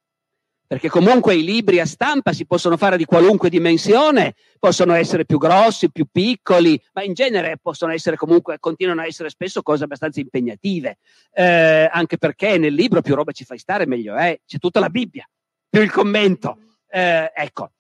[0.66, 5.38] perché comunque i libri a stampa si possono fare di qualunque dimensione, possono essere più
[5.38, 10.20] grossi, più piccoli, ma in genere possono essere comunque, continuano a essere spesso cose abbastanza
[10.20, 10.98] impegnative,
[11.32, 14.90] eh, anche perché nel libro più roba ci fai stare meglio è, c'è tutta la
[14.90, 15.28] Bibbia,
[15.68, 16.58] più il commento.
[16.88, 17.70] Eh, ecco,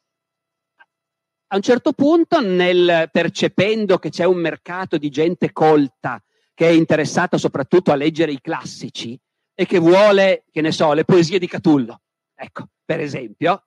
[1.48, 6.20] a un certo punto, nel, percependo che c'è un mercato di gente colta
[6.54, 9.18] che è interessata soprattutto a leggere i classici
[9.54, 12.00] e che vuole, che ne so, le poesie di Catullo,
[12.36, 13.64] ecco, per esempio,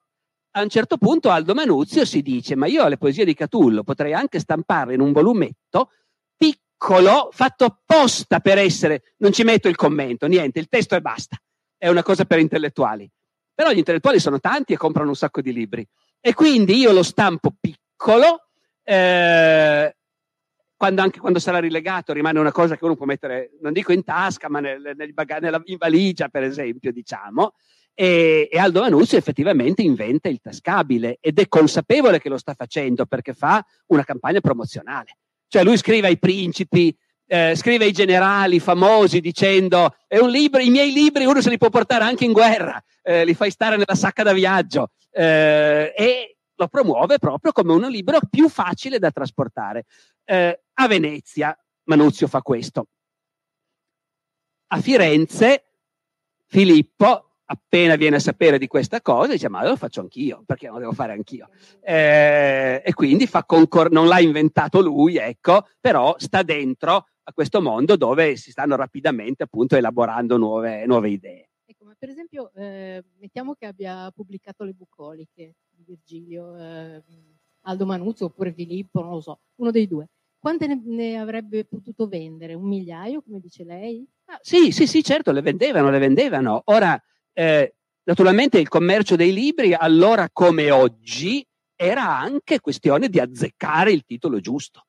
[0.51, 4.13] a un certo punto Aldo Manuzio si dice, ma io le poesie di Catullo potrei
[4.13, 5.91] anche stamparle in un volumetto
[6.35, 11.37] piccolo, fatto apposta per essere, non ci metto il commento, niente, il testo e basta,
[11.77, 13.09] è una cosa per intellettuali.
[13.53, 15.85] Però gli intellettuali sono tanti e comprano un sacco di libri.
[16.21, 18.47] E quindi io lo stampo piccolo,
[18.83, 19.95] eh,
[20.75, 24.03] quando anche quando sarà rilegato rimane una cosa che uno può mettere, non dico in
[24.05, 27.53] tasca, ma nel, nel baga- nella, in valigia, per esempio, diciamo.
[28.01, 33.05] E, e, Aldo Manuzio effettivamente inventa il tascabile ed è consapevole che lo sta facendo
[33.05, 35.17] perché fa una campagna promozionale.
[35.49, 36.95] Cioè lui scrive ai principi,
[37.27, 39.97] eh, scrive ai generali famosi dicendo
[40.29, 43.51] libro, i miei libri uno se li può portare anche in guerra, eh, li fai
[43.51, 48.97] stare nella sacca da viaggio eh, e lo promuove proprio come un libro più facile
[48.97, 49.83] da trasportare.
[50.23, 52.87] Eh, a Venezia Manuzio fa questo.
[54.67, 55.63] A Firenze
[56.45, 60.75] Filippo appena viene a sapere di questa cosa, dice: Ma lo faccio anch'io, perché non
[60.75, 61.49] lo devo fare anch'io?
[61.81, 67.61] Eh, e quindi fa concor- non l'ha inventato lui, ecco, però sta dentro a questo
[67.61, 71.49] mondo dove si stanno rapidamente appunto elaborando nuove, nuove idee.
[71.65, 77.03] Ecco, ma per esempio, eh, mettiamo che abbia pubblicato le bucoliche di Virgilio, eh,
[77.61, 80.07] Aldo Manuzio oppure Filippo, non lo so, uno dei due.
[80.39, 82.53] Quante ne, ne avrebbe potuto vendere?
[82.53, 84.07] Un migliaio, come dice lei?
[84.25, 86.61] Ah, sì, sì, sì, certo, le vendevano, le vendevano.
[86.65, 86.99] Ora,
[87.39, 94.03] eh, naturalmente il commercio dei libri, allora come oggi, era anche questione di azzeccare il
[94.05, 94.83] titolo giusto.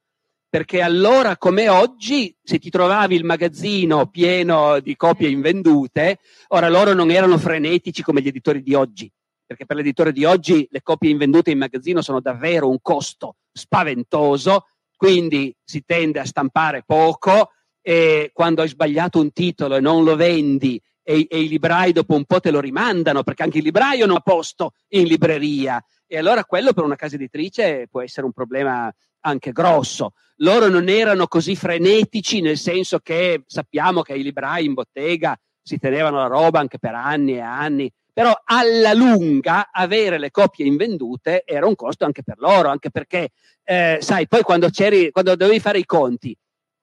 [0.48, 6.92] Perché allora come oggi, se ti trovavi il magazzino pieno di copie invendute, ora loro
[6.92, 9.08] non erano frenetici come gli editori di oggi,
[9.46, 14.64] perché per l'editore di oggi le copie invendute in magazzino sono davvero un costo spaventoso,
[14.96, 20.16] quindi si tende a stampare poco e quando hai sbagliato un titolo e non lo
[20.16, 24.06] vendi e, e, i librai dopo un po' te lo rimandano perché anche il libraio
[24.06, 28.32] non ha posto in libreria e allora quello per una casa editrice può essere un
[28.32, 28.92] problema
[29.22, 30.12] anche grosso.
[30.36, 35.78] Loro non erano così frenetici nel senso che sappiamo che i librai in bottega si
[35.78, 41.42] tenevano la roba anche per anni e anni, però alla lunga avere le copie invendute
[41.44, 43.30] era un costo anche per loro, anche perché,
[43.64, 44.68] eh, sai, poi quando,
[45.10, 46.36] quando dovevi fare i conti,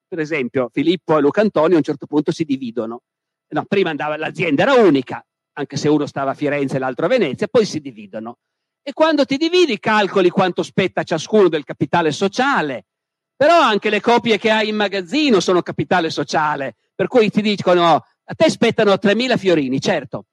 [0.06, 3.02] per esempio Filippo e Luca Antonio a un certo punto si dividono
[3.50, 7.10] no, prima andava, l'azienda era unica, anche se uno stava a Firenze e l'altro a
[7.10, 8.38] Venezia, poi si dividono.
[8.82, 12.86] E quando ti dividi calcoli quanto spetta ciascuno del capitale sociale,
[13.36, 17.96] però anche le copie che hai in magazzino sono capitale sociale, per cui ti dicono
[17.96, 20.26] a te spettano 3.000 fiorini, certo,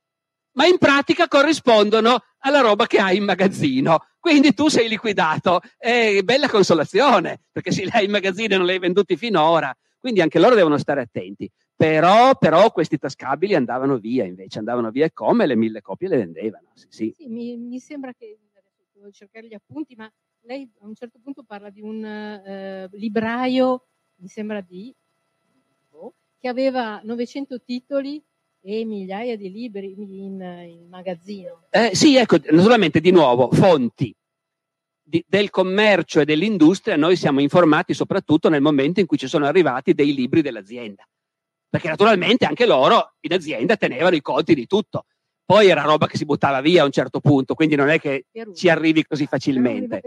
[0.54, 4.06] ma in pratica corrispondono alla roba che hai in magazzino.
[4.18, 5.60] Quindi tu sei liquidato.
[5.76, 9.74] È bella consolazione, perché se li hai in magazzino e non li hai venduti finora.
[9.98, 11.50] Quindi anche loro devono stare attenti.
[11.84, 16.16] Però, però, questi tascabili andavano via invece, andavano via e come le mille copie le
[16.16, 16.70] vendevano.
[16.72, 17.14] Sì, sì.
[17.14, 18.38] sì mi, mi, sembra che,
[18.90, 20.10] devo cercare gli appunti, ma
[20.44, 24.94] lei a un certo punto parla di un uh, libraio, mi sembra di,
[25.90, 28.22] oh, che aveva 900 titoli
[28.62, 31.66] e migliaia di libri in, in magazzino.
[31.68, 34.14] Eh, sì, ecco, naturalmente di nuovo, fonti.
[35.06, 39.44] Di, del commercio e dell'industria noi siamo informati soprattutto nel momento in cui ci sono
[39.44, 41.06] arrivati dei libri dell'azienda
[41.74, 45.06] perché naturalmente anche loro in azienda tenevano i conti di tutto.
[45.44, 48.26] Poi era roba che si buttava via a un certo punto, quindi non è che
[48.30, 48.56] Perugia.
[48.56, 50.00] ci arrivi così facilmente.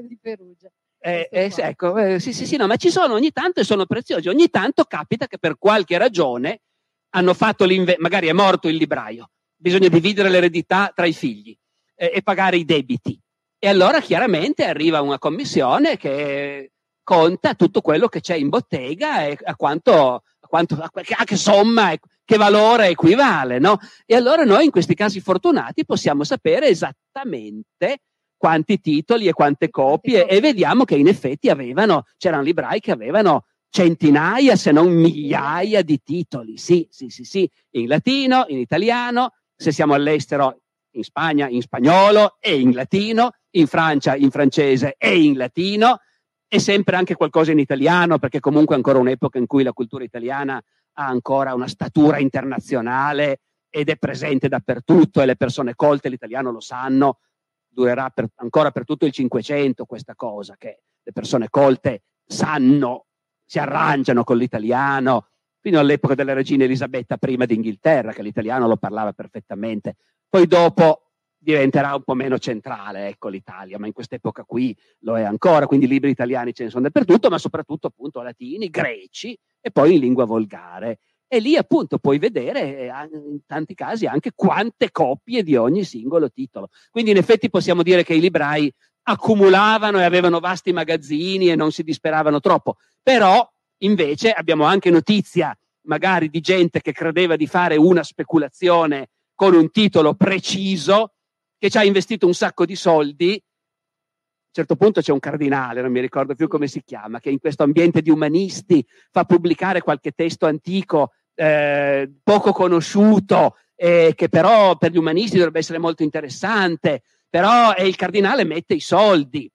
[0.99, 3.85] Eh, eh, ecco, eh, sì, sì, sì, no, ma ci sono ogni tanto e sono
[3.85, 4.29] preziosi.
[4.29, 6.61] Ogni tanto capita che per qualche ragione
[7.09, 11.53] hanno fatto l'inventario, magari è morto il libraio bisogna dividere l'eredità tra i figli
[11.95, 13.19] eh, e pagare i debiti.
[13.59, 16.71] E allora chiaramente arriva una commissione che
[17.03, 20.89] conta tutto quello che c'è in bottega e a quanto, quanto, a
[21.23, 21.93] che somma,
[22.23, 23.79] che valore equivale, no?
[24.05, 27.99] E allora noi in questi casi fortunati possiamo sapere esattamente
[28.35, 33.45] quanti titoli e quante copie e vediamo che in effetti avevano, c'erano librai che avevano
[33.69, 39.71] centinaia se non migliaia di titoli, sì, sì, sì, sì, in latino, in italiano, se
[39.71, 45.37] siamo all'estero in Spagna in spagnolo e in latino, in Francia in francese e in
[45.37, 45.99] latino
[46.47, 50.03] e sempre anche qualcosa in italiano perché comunque è ancora un'epoca in cui la cultura
[50.03, 50.61] italiana
[50.93, 56.61] ha ancora una statura internazionale ed è presente dappertutto e le persone colte l'italiano lo
[56.61, 57.19] sanno,
[57.67, 63.05] durerà per, ancora per tutto il Cinquecento questa cosa che le persone colte sanno,
[63.45, 65.27] si arrangiano con l'italiano,
[65.59, 69.95] fino all'epoca della regina Elisabetta I d'Inghilterra, che l'italiano lo parlava perfettamente.
[70.27, 71.06] Poi dopo
[71.47, 75.87] diventerà un po' meno centrale, ecco l'Italia, ma in quest'epoca qui lo è ancora, quindi
[75.87, 80.25] libri italiani ce ne sono dappertutto, ma soprattutto appunto latini, greci e poi in lingua
[80.25, 80.99] volgare.
[81.25, 86.29] E lì appunto puoi vedere eh, in tanti casi anche quante copie di ogni singolo
[86.29, 86.67] titolo.
[86.89, 88.69] Quindi in effetti possiamo dire che i librai
[89.03, 92.75] accumulavano e avevano vasti magazzini e non si disperavano troppo.
[93.01, 93.49] Però
[93.83, 99.71] invece abbiamo anche notizia magari di gente che credeva di fare una speculazione con un
[99.71, 101.13] titolo preciso,
[101.57, 103.31] che ci ha investito un sacco di soldi.
[103.31, 107.29] A un certo punto c'è un cardinale, non mi ricordo più come si chiama, che
[107.29, 114.29] in questo ambiente di umanisti fa pubblicare qualche testo antico eh, poco conosciuto, eh, che
[114.29, 119.49] però per gli umanisti dovrebbe essere molto interessante, però il cardinale mette i soldi,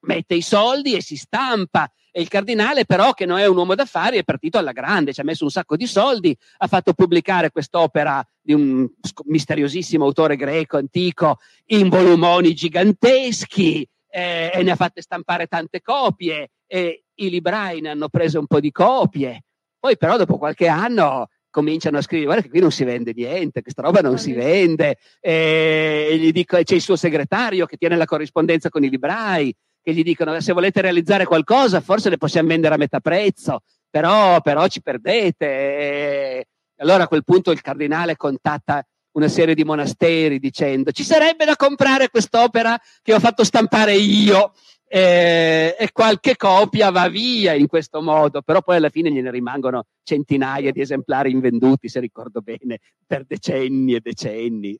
[0.00, 1.90] mette i soldi e si stampa.
[2.12, 5.20] E il cardinale, però, che non è un uomo d'affari, è partito alla grande, ci
[5.20, 8.88] ha messo un sacco di soldi, ha fatto pubblicare quest'opera di un
[9.24, 16.50] misteriosissimo autore greco antico in volumoni giganteschi eh, e ne ha fatte stampare tante copie
[16.66, 19.44] e i librai ne hanno preso un po' di copie.
[19.78, 23.62] Poi però dopo qualche anno cominciano a scrivere guarda che qui non si vende niente,
[23.62, 28.04] questa roba non si vende, e gli dico, c'è il suo segretario che tiene la
[28.04, 29.54] corrispondenza con i librai,
[29.90, 34.40] che gli dicono se volete realizzare qualcosa forse le possiamo vendere a metà prezzo, però,
[34.40, 35.46] però ci perdete.
[35.46, 41.44] E allora a quel punto il cardinale contatta una serie di monasteri dicendo ci sarebbe
[41.44, 44.52] da comprare quest'opera che ho fatto stampare io
[44.92, 49.84] eh, e qualche copia va via in questo modo, però poi alla fine gliene rimangono
[50.02, 54.76] centinaia di esemplari invenduti, se ricordo bene, per decenni e decenni.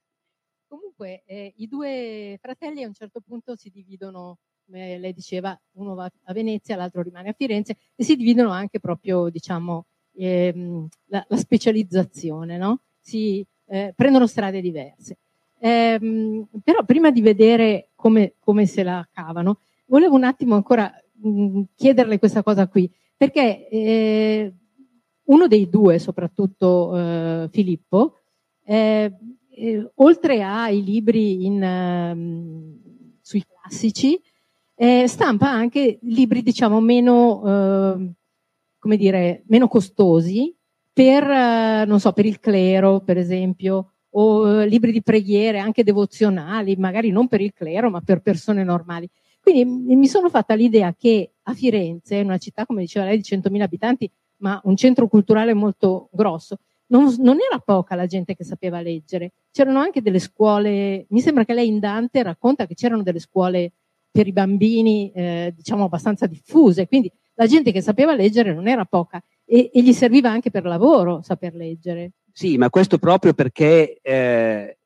[0.67, 4.39] Comunque, eh, i due fratelli a un certo punto si dividono,
[4.71, 8.79] come lei diceva, uno va a Venezia, l'altro rimane a Firenze, e si dividono anche
[8.79, 12.81] proprio, diciamo, ehm, la, la, specializzazione, no?
[13.01, 15.19] Si eh, prendono strade diverse.
[15.59, 21.29] Ehm, però prima di vedere come, come se la cavano, volevo un attimo ancora mh,
[21.29, 24.53] mm, chiederle questa cosa qui, perché eh,
[25.25, 28.19] uno dei due, soprattutto eh, Filippo,
[28.65, 29.13] eh,
[29.53, 32.79] eh oltre ai libri in, ehm,
[33.21, 34.21] sui classici,
[34.83, 38.13] eh, stampa anche libri, diciamo, meno, ehm,
[38.79, 40.57] come dire, meno costosi
[40.91, 46.77] per, eh, non so, per il clero, per esempio, o libri di preghiere, anche devozionali,
[46.77, 49.07] magari non per il clero, ma per persone normali.
[49.43, 53.61] Quindi mi sono fatta l'idea che a Firenze, una città come diceva lei di 100.000
[53.61, 56.57] abitanti, ma un centro culturale molto grosso,
[56.87, 59.33] non, non, era poca la gente che sapeva leggere.
[59.51, 63.73] C'erano anche delle scuole, mi sembra che lei in Dante racconta che c'erano delle scuole
[64.11, 68.85] per i bambini, eh, diciamo, abbastanza diffuse, quindi la gente che sapeva leggere non era
[68.85, 72.13] poca e, e, gli serviva anche per lavoro saper leggere.
[72.33, 74.79] Sì, ma questo proprio perché eh,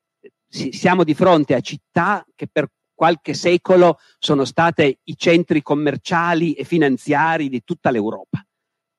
[0.47, 6.63] siamo di fronte a città che per qualche secolo sono state i centri commerciali e
[6.63, 8.43] finanziari di tutta l'Europa,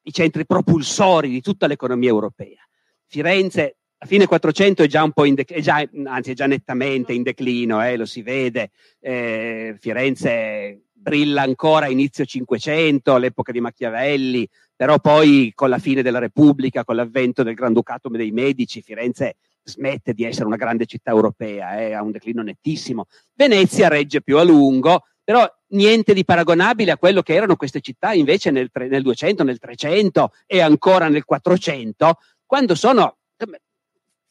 [0.03, 2.63] i centri propulsori di tutta l'economia europea.
[3.07, 7.23] Firenze a fine 400 è già un po' in declino, anzi è già nettamente in
[7.23, 8.71] declino, eh, lo si vede.
[9.01, 16.03] Eh, Firenze brilla ancora a inizio 500, all'epoca di Machiavelli, però poi con la fine
[16.03, 21.11] della Repubblica, con l'avvento del Granducato dei Medici, Firenze smette di essere una grande città
[21.11, 23.07] europea, eh, ha un declino nettissimo.
[23.35, 28.13] Venezia regge più a lungo, però niente di paragonabile a quello che erano queste città
[28.13, 33.17] invece nel, nel 200, nel 300 e ancora nel 400, quando sono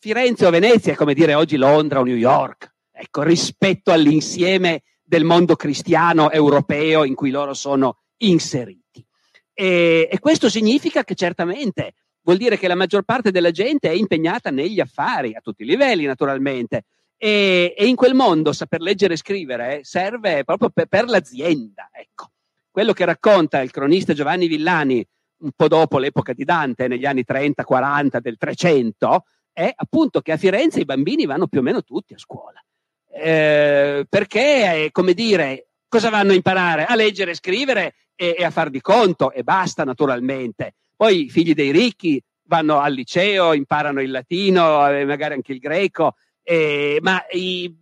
[0.05, 5.23] Firenze o Venezia è come dire oggi Londra o New York, ecco, rispetto all'insieme del
[5.23, 9.03] mondo cristiano europeo in cui loro sono inseriti.
[9.51, 13.93] E, e questo significa che certamente vuol dire che la maggior parte della gente è
[13.93, 16.83] impegnata negli affari, a tutti i livelli naturalmente,
[17.17, 21.89] e, e in quel mondo saper leggere e scrivere serve proprio per, per l'azienda.
[21.91, 22.29] Ecco.
[22.69, 25.03] Quello che racconta il cronista Giovanni Villani
[25.37, 29.23] un po' dopo l'epoca di Dante, negli anni 30-40 del 300,
[29.55, 32.61] è appunto che a Firenze i bambini vanno più o meno tutti a scuola.
[33.09, 36.83] Eh, perché, come dire, cosa vanno a imparare?
[36.83, 40.73] A leggere e scrivere e, e a far di conto e basta naturalmente.
[40.93, 45.59] Poi i figli dei ricchi vanno al liceo, imparano il latino, eh, magari anche il
[45.59, 47.73] greco, eh, ma i,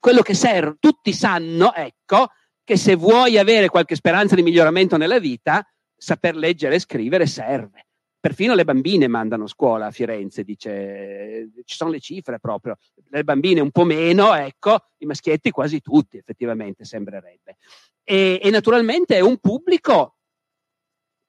[0.00, 2.32] quello che serve, tutti sanno, ecco,
[2.64, 5.64] che se vuoi avere qualche speranza di miglioramento nella vita,
[5.96, 7.86] saper leggere e scrivere serve.
[8.20, 12.76] Perfino le bambine mandano a scuola a Firenze, dice, ci sono le cifre proprio.
[13.08, 17.56] Le bambine un po' meno, ecco, i maschietti quasi tutti, effettivamente, sembrerebbe.
[18.04, 20.16] E, e naturalmente è un pubblico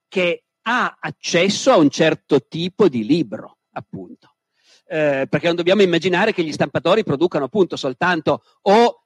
[0.09, 4.35] che ha accesso a un certo tipo di libro, appunto.
[4.85, 9.05] Eh, perché non dobbiamo immaginare che gli stampatori producano appunto soltanto o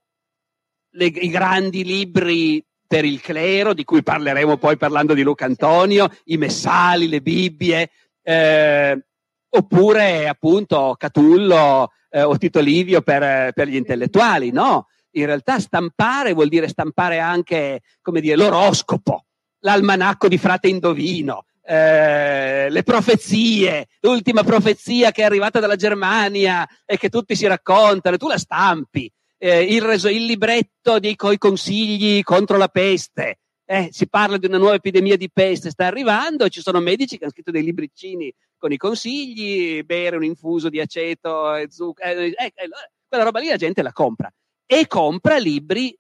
[0.95, 6.09] le, i grandi libri per il clero, di cui parleremo poi parlando di Luca Antonio,
[6.25, 7.89] i messali, le Bibbie,
[8.21, 9.05] eh,
[9.49, 14.87] oppure appunto Catullo eh, o Tito Livio per, per, gli intellettuali, no?
[15.11, 19.25] In realtà stampare vuol dire stampare anche, come dire, l'oroscopo,
[19.59, 26.97] l'almanacco di frate Indovino, eh, le profezie, l'ultima profezia che è arrivata dalla Germania e
[26.97, 32.23] che tutti si raccontano, tu la stampi eh, il, reso, il, libretto dei coi consigli
[32.23, 33.39] contro la peste.
[33.67, 37.23] Eh, si parla di una nuova epidemia di peste, sta arrivando, ci sono medici che
[37.23, 42.35] hanno scritto dei libricini con i consigli, bere un infuso di aceto e zucchero, eh,
[42.37, 42.69] eh, eh,
[43.07, 44.31] quella roba lì la gente la compra.
[44.67, 45.97] E compra libri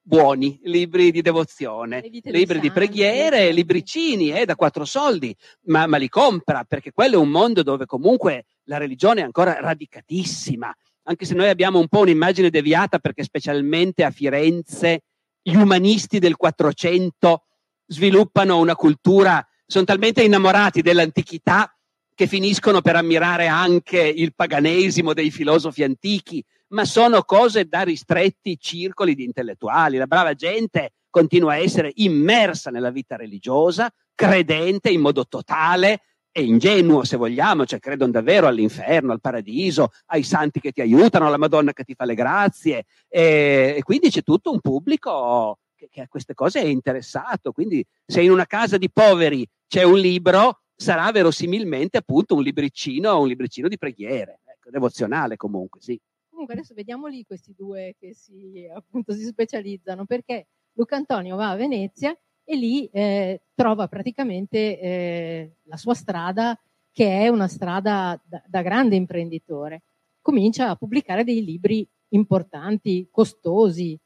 [0.00, 6.08] buoni, libri di devozione, libri di preghiere, libricini eh, da quattro soldi, ma, ma li
[6.08, 10.72] compra perché quello è un mondo dove comunque la religione è ancora radicatissima
[11.08, 15.04] anche se noi abbiamo un po' un'immagine deviata perché specialmente a Firenze
[15.40, 17.44] gli umanisti del 400
[17.86, 21.70] sviluppano una cultura, sono talmente innamorati dell'antichità
[22.12, 28.58] che finiscono per ammirare anche il paganesimo dei filosofi antichi, ma sono cose da ristretti
[28.58, 29.98] circoli di intellettuali.
[29.98, 36.00] La brava gente continua a essere immersa nella vita religiosa, credente in modo totale,
[36.36, 41.26] è ingenuo se vogliamo, cioè credono davvero all'inferno, al paradiso, ai santi che ti aiutano,
[41.26, 42.84] alla Madonna che ti fa le grazie.
[43.08, 47.82] E, e quindi c'è tutto un pubblico che, che, a queste cose è interessato, quindi
[48.04, 53.28] se in una casa di poveri c'è un libro sarà verosimilmente appunto un libricino, un
[53.28, 55.98] libricino di preghiere, ecco, devozionale comunque, sì.
[56.28, 61.56] Comunque adesso vediamoli questi due che si, appunto, si specializzano perché Luca Antonio va a
[61.56, 62.14] Venezia
[62.48, 66.56] e lì eh, trova praticamente eh, la sua strada
[66.92, 69.82] che è una strada da, da, grande imprenditore.
[70.22, 73.98] Comincia a pubblicare dei libri importanti, costosi.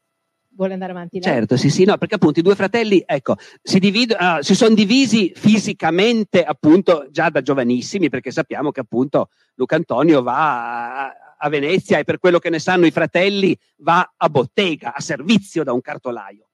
[0.53, 1.19] Vuole andare avanti?
[1.19, 1.23] Lei?
[1.23, 4.75] Certo, sì, sì, no, perché appunto i due fratelli, ecco, si, divido, uh, si sono
[4.75, 11.49] divisi fisicamente appunto già da giovanissimi, perché sappiamo che appunto Luca Antonio va a, a
[11.49, 15.71] Venezia e per quello che ne sanno i fratelli va a bottega, a servizio da
[15.71, 16.50] un cartolaio.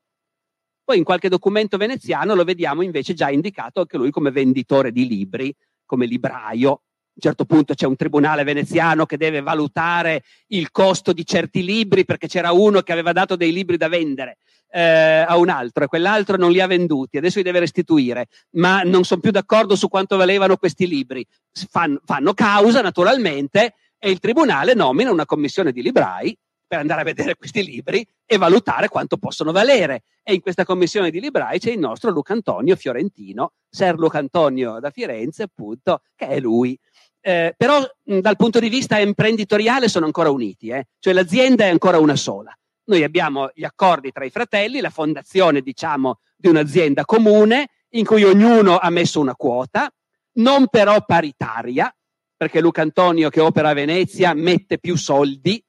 [0.87, 5.05] Poi in qualche documento veneziano lo vediamo invece già indicato anche lui come venditore di
[5.05, 5.53] libri,
[5.85, 6.69] come libraio.
[6.69, 6.79] A
[7.13, 12.05] un certo punto c'è un tribunale veneziano che deve valutare il costo di certi libri
[12.05, 14.37] perché c'era uno che aveva dato dei libri da vendere
[14.71, 18.83] eh, a un altro e quell'altro non li ha venduti, adesso li deve restituire, ma
[18.83, 21.27] non sono più d'accordo su quanto valevano questi libri.
[21.51, 26.33] Fan, fanno causa naturalmente e il tribunale nomina una commissione di librai
[26.67, 30.03] per andare a vedere questi libri e valutare quanto possono valere.
[30.21, 34.79] E in questa commissione di librai c'è il nostro Luca Antonio Fiorentino, Ser Luca Antonio
[34.79, 36.77] da Firenze, appunto, che è lui.
[37.21, 40.87] Eh, però mh, dal punto di vista imprenditoriale sono ancora uniti, eh?
[40.99, 42.55] cioè l'azienda è ancora una sola.
[42.85, 48.23] Noi abbiamo gli accordi tra i fratelli, la fondazione, diciamo, di un'azienda comune in cui
[48.23, 49.91] ognuno ha messo una quota,
[50.33, 51.93] non però paritaria,
[52.35, 55.61] perché Luca Antonio che opera a Venezia mette più soldi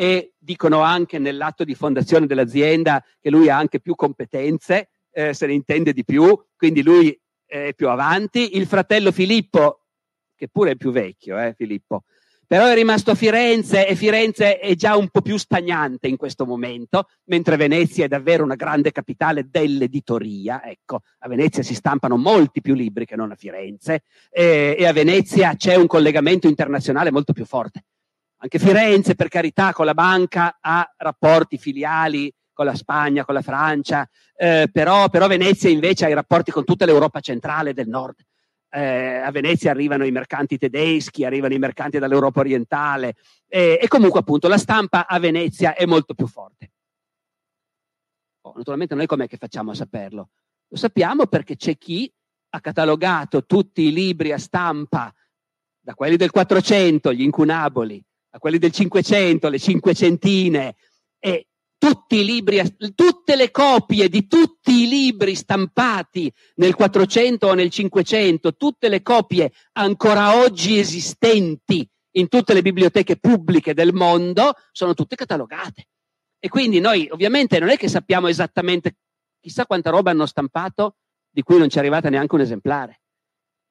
[0.00, 5.46] e dicono anche nell'atto di fondazione dell'azienda che lui ha anche più competenze, eh, se
[5.48, 8.56] ne intende di più, quindi lui è più avanti.
[8.56, 9.86] Il fratello Filippo,
[10.36, 12.04] che pure è più vecchio, eh, Filippo,
[12.46, 16.46] però è rimasto a Firenze e Firenze è già un po' più stagnante in questo
[16.46, 20.62] momento, mentre Venezia è davvero una grande capitale dell'editoria.
[20.64, 24.92] Ecco, a Venezia si stampano molti più libri che non a Firenze e, e a
[24.92, 27.82] Venezia c'è un collegamento internazionale molto più forte.
[28.40, 33.42] Anche Firenze, per carità, con la banca ha rapporti filiali con la Spagna, con la
[33.42, 38.16] Francia, eh, però, però, Venezia invece ha i rapporti con tutta l'Europa centrale del nord.
[38.70, 43.14] eh, a Venezia arrivano i mercanti tedeschi, arrivano i mercanti dall'Europa orientale
[43.46, 46.72] e, e comunque appunto la stampa a Venezia è molto più forte.
[48.42, 50.30] Oh, naturalmente noi com'è che facciamo a saperlo?
[50.68, 52.12] Lo sappiamo perché c'è chi
[52.50, 55.12] ha catalogato tutti i libri a stampa,
[55.80, 60.76] da quelli del 400, gli incunaboli, a quelli del 500, le cinquecentine,
[61.18, 61.48] e
[61.78, 62.60] tutti i libri,
[62.94, 69.02] tutte le copie di tutti i libri stampati nel 400 o nel 500, tutte le
[69.02, 75.88] copie ancora oggi esistenti in tutte le biblioteche pubbliche del mondo, sono tutte catalogate.
[76.40, 78.96] E quindi noi ovviamente non è che sappiamo esattamente
[79.40, 80.96] chissà quanta roba hanno stampato
[81.30, 83.02] di cui non ci è arrivata neanche un esemplare.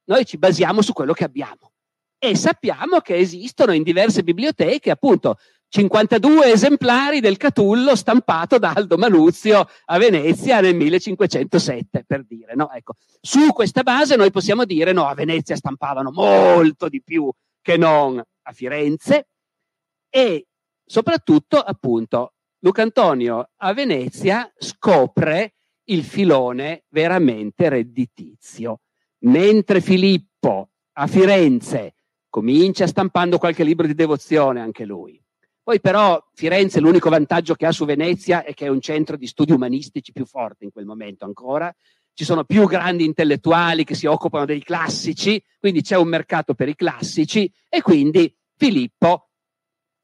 [0.05, 1.73] Noi ci basiamo su quello che abbiamo
[2.19, 5.37] e sappiamo che esistono in diverse biblioteche appunto
[5.69, 12.55] 52 esemplari del Catullo stampato da Aldo Manuzio a Venezia nel 1507, per dire.
[12.55, 12.71] No?
[12.71, 12.93] Ecco.
[13.19, 17.29] Su questa base noi possiamo dire no, a Venezia stampavano molto di più
[17.61, 19.27] che non a Firenze
[20.09, 20.47] e
[20.85, 25.55] soprattutto appunto Luca Antonio a Venezia scopre
[25.89, 28.79] il filone veramente redditizio,
[29.19, 31.93] mentre Filippo a Firenze
[32.37, 35.19] comincia stampando qualche libro di devozione anche lui
[35.67, 39.27] poi però Firenze l'unico vantaggio che ha su Venezia è che è un centro di
[39.27, 41.75] studi umanistici più forte in quel momento ancora.
[42.13, 46.69] Ci sono più grandi intellettuali che si occupano dei classici, quindi c'è un mercato per
[46.69, 49.31] i classici e quindi Filippo,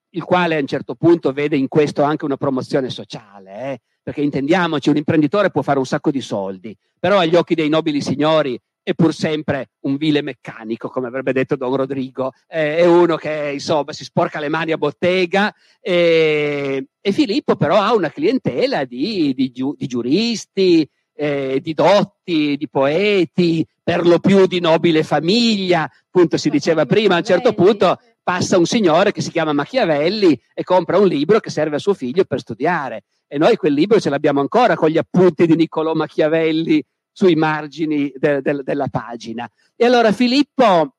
[0.10, 3.82] il quale a un certo punto vede in questo anche una promozione sociale, eh?
[4.02, 8.02] perché intendiamoci, un imprenditore può fare un sacco di soldi, però agli occhi dei nobili
[8.02, 13.16] signori è pur sempre un vile meccanico, come avrebbe detto Don Rodrigo, eh, è uno
[13.16, 18.84] che insomma si sporca le mani a bottega e, e Filippo però ha una clientela
[18.84, 25.84] di, di, di giuristi, eh, di dotti, di poeti, per lo più di nobile famiglia,
[25.84, 30.40] appunto si diceva prima, a un certo punto passa un signore che si chiama Machiavelli
[30.54, 33.04] e compra un libro che serve a suo figlio per studiare.
[33.28, 38.11] E noi quel libro ce l'abbiamo ancora con gli appunti di Niccolò Machiavelli sui margini
[38.18, 39.49] de, de, della pagina.
[39.76, 40.95] E allora Filippo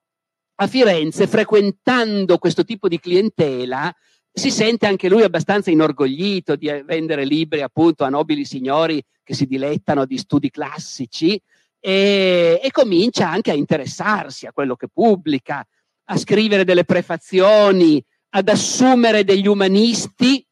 [0.57, 3.93] a Firenze, frequentando questo tipo di clientela,
[4.33, 9.47] si sente anche lui abbastanza inorgoglito di vendere libri appunto a nobili signori che si
[9.47, 11.41] dilettano di studi classici
[11.81, 15.67] e, e comincia anche a interessarsi a quello che pubblica,
[16.07, 20.45] a scrivere delle prefazioni, ad assumere degli umanisti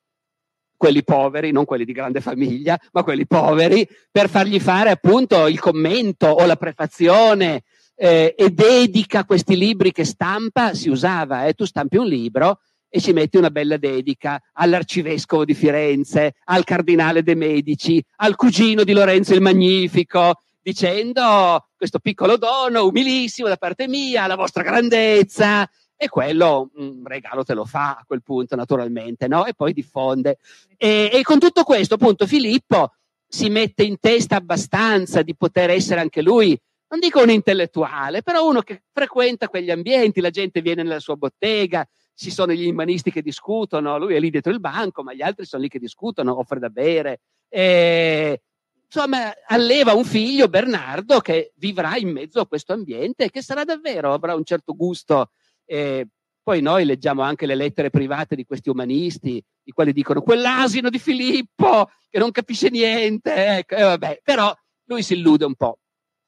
[0.82, 5.60] quelli poveri, non quelli di grande famiglia, ma quelli poveri, per fargli fare appunto il
[5.60, 7.62] commento o la prefazione
[7.94, 12.58] eh, e dedica questi libri che stampa, si usava, eh, tu stampi un libro
[12.88, 18.82] e ci metti una bella dedica all'arcivescovo di Firenze, al cardinale de Medici, al cugino
[18.82, 25.64] di Lorenzo il Magnifico, dicendo questo piccolo dono umilissimo da parte mia, la vostra grandezza,
[26.02, 29.46] e quello un regalo te lo fa a quel punto naturalmente, no?
[29.46, 30.38] E poi diffonde.
[30.76, 32.94] E, e, con tutto questo, appunto, Filippo
[33.28, 38.44] si mette in testa abbastanza di poter essere anche lui, non dico un intellettuale, però
[38.44, 43.12] uno che frequenta quegli ambienti, la gente viene nella sua bottega, ci sono gli umanisti
[43.12, 46.36] che discutono, lui è lì dietro il banco, ma gli altri sono lì che discutono,
[46.36, 47.20] offre da bere.
[47.48, 48.42] E,
[48.86, 53.62] insomma, alleva un figlio, Bernardo, che vivrà in mezzo a questo ambiente e che sarà
[53.62, 55.30] davvero, avrà un certo gusto
[55.64, 56.06] e
[56.42, 60.98] poi noi leggiamo anche le lettere private di questi umanisti, i quali dicono quell'asino di
[60.98, 64.52] Filippo che non capisce niente, ecco, e vabbè, però
[64.86, 65.78] lui si illude un po'.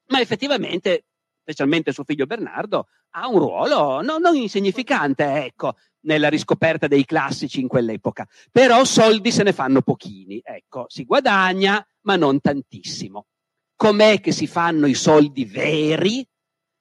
[0.09, 1.07] Ma effettivamente,
[1.41, 7.61] specialmente suo figlio Bernardo, ha un ruolo non, non insignificante, ecco, nella riscoperta dei classici
[7.61, 8.27] in quell'epoca.
[8.53, 13.27] Però soldi se ne fanno pochini, ecco, si guadagna, ma non tantissimo.
[13.75, 16.27] Com'è che si fanno i soldi veri?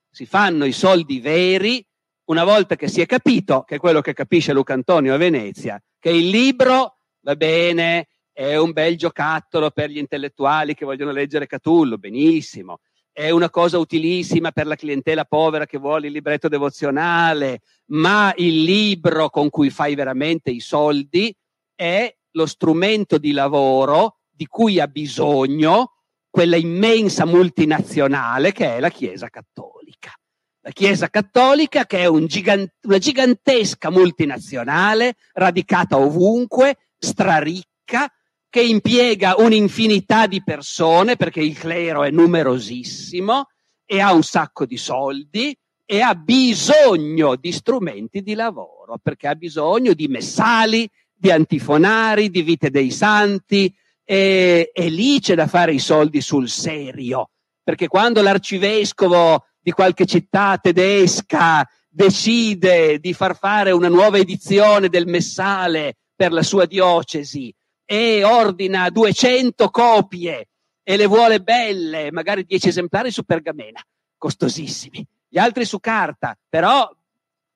[0.10, 1.84] Si fanno i soldi veri
[2.26, 5.82] una volta che si è capito, che è quello che capisce Luca Antonio a Venezia,
[6.00, 11.48] che il libro, va bene, è un bel giocattolo per gli intellettuali che vogliono leggere
[11.48, 12.80] Catullo, benissimo,
[13.12, 18.64] è una cosa utilissima per la clientela povera che vuole il libretto devozionale, ma il
[18.64, 21.36] libro con cui fai veramente i soldi
[21.76, 25.92] è lo strumento di lavoro di cui ha bisogno
[26.28, 30.12] quella immensa multinazionale che è la Chiesa Cattolica
[30.66, 38.09] la Chiesa Cattolica, che è un gigant- una gigantesca multinazionale, radicata ovunque, straricca,
[38.49, 43.47] che impiega un'infinità di persone, perché il clero è numerosissimo
[43.86, 45.55] e ha un sacco di soldi
[45.86, 52.41] e ha bisogno di strumenti di lavoro, perché ha bisogno di messali, di antifonari, di
[52.41, 53.74] vite dei santi,
[54.05, 60.05] e, e lì c'è da fare i soldi sul serio, perché quando l'arcivescovo di qualche
[60.05, 67.53] città tedesca decide di far fare una nuova edizione del Messale per la sua diocesi
[67.86, 70.49] e ordina 200 copie
[70.84, 73.82] e le vuole belle, magari 10 esemplari su pergamena,
[74.18, 76.89] costosissimi, gli altri su carta, però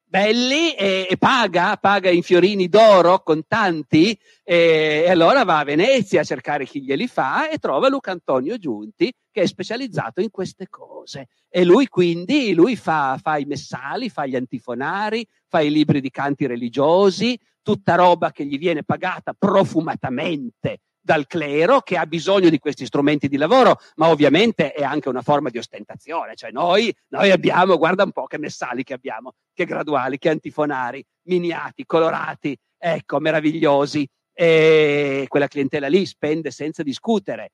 [0.09, 6.21] belli e, e, paga, paga in fiorini d'oro contanti e, e allora va a Venezia
[6.21, 10.67] a cercare chi glieli fa e trova Luca Antonio Giunti che è specializzato in queste
[10.69, 11.27] cose.
[11.49, 16.09] E lui quindi lui fa, fa i messali, fa gli antifonari, fa i libri di
[16.09, 22.59] canti religiosi, tutta roba che gli viene pagata profumatamente dal clero che ha bisogno di
[22.59, 26.35] questi strumenti di lavoro, ma ovviamente è anche una forma di ostentazione.
[26.35, 31.01] Cioè noi, noi abbiamo, guarda un po' che messali che abbiamo, che graduali, che antifonari,
[31.27, 34.05] miniati, colorati, ecco, meravigliosi.
[34.33, 37.53] E quella clientela lì spende senza discutere.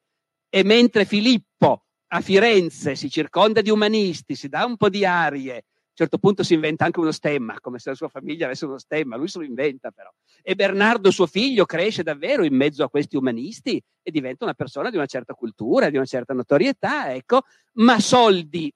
[0.50, 5.66] E mentre Filippo a Firenze si circonda di umanisti, si dà un po' di arie,
[5.94, 8.66] a un certo punto si inventa anche uno stemma, come se la sua famiglia avesse
[8.66, 10.12] uno stemma, lui se lo inventa però.
[10.42, 14.90] E Bernardo, suo figlio, cresce davvero in mezzo a questi umanisti e diventa una persona
[14.90, 18.74] di una certa cultura, di una certa notorietà, ecco, ma soldi.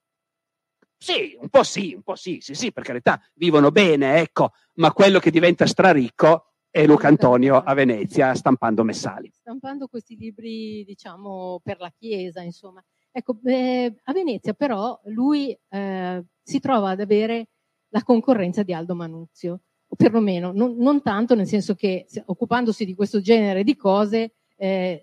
[0.96, 4.92] Sì, un po' sì, un po' sì, sì, sì, per carità, vivono bene, ecco, ma
[4.92, 9.28] quello che diventa straricco è Luca Antonio a Venezia stampando messali.
[9.32, 12.84] Stampando questi libri, diciamo, per la Chiesa, insomma.
[13.10, 17.48] Ecco, eh, a Venezia però lui eh, si trova ad avere
[17.88, 22.94] la concorrenza di Aldo Manuzio, o perlomeno non, non tanto nel senso che occupandosi di
[22.94, 25.02] questo genere di cose eh,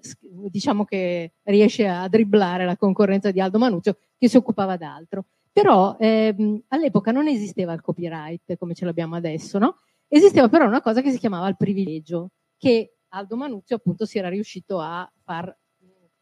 [0.50, 5.26] diciamo che riesce a dribblare la concorrenza di Aldo Manuzio che si occupava d'altro.
[5.52, 9.78] Però ehm, all'epoca non esisteva il copyright come ce l'abbiamo adesso, no?
[10.08, 14.28] Esisteva però una cosa che si chiamava il privilegio, che Aldo Manuzio appunto si era
[14.28, 15.58] riuscito a far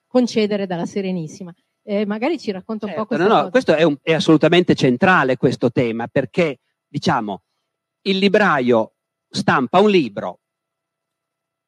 [0.06, 1.52] concedere dalla Serenissima.
[1.86, 3.34] Eh, magari ci racconta un certo, po' questo.
[3.34, 7.44] No, no, questo è, un, è assolutamente centrale questo tema, perché diciamo
[8.04, 8.94] il libraio
[9.30, 10.40] stampa un libro,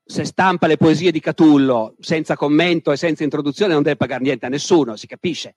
[0.07, 4.45] se stampa le poesie di Catullo senza commento e senza introduzione non deve pagare niente
[4.45, 5.55] a nessuno, si capisce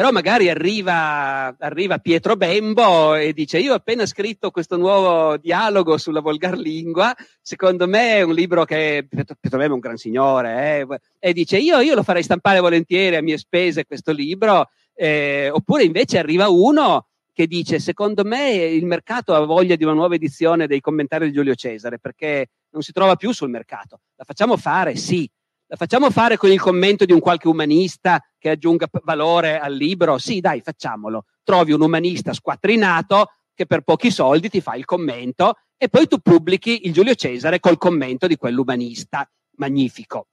[0.00, 5.98] però magari arriva, arriva, Pietro Bembo e dice io ho appena scritto questo nuovo dialogo
[5.98, 9.98] sulla volgar lingua, secondo me è un libro che Pietro, Pietro Bembo è un gran
[9.98, 14.70] signore, eh, e dice io, io, lo farei stampare volentieri a mie spese questo libro,
[14.94, 19.92] eh, oppure invece arriva uno che dice secondo me il mercato ha voglia di una
[19.92, 24.24] nuova edizione dei commentari di Giulio Cesare perché non si trova più sul mercato, la
[24.24, 24.96] facciamo fare?
[24.96, 25.30] Sì,
[25.70, 30.18] la facciamo fare con il commento di un qualche umanista che aggiunga valore al libro?
[30.18, 31.26] Sì, dai, facciamolo.
[31.44, 36.18] Trovi un umanista squattrinato che per pochi soldi ti fa il commento e poi tu
[36.18, 39.30] pubblichi il Giulio Cesare col commento di quell'umanista.
[39.58, 40.26] Magnifico.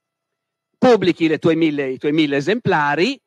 [0.76, 3.22] Pubblichi mille, i tuoi mille esemplari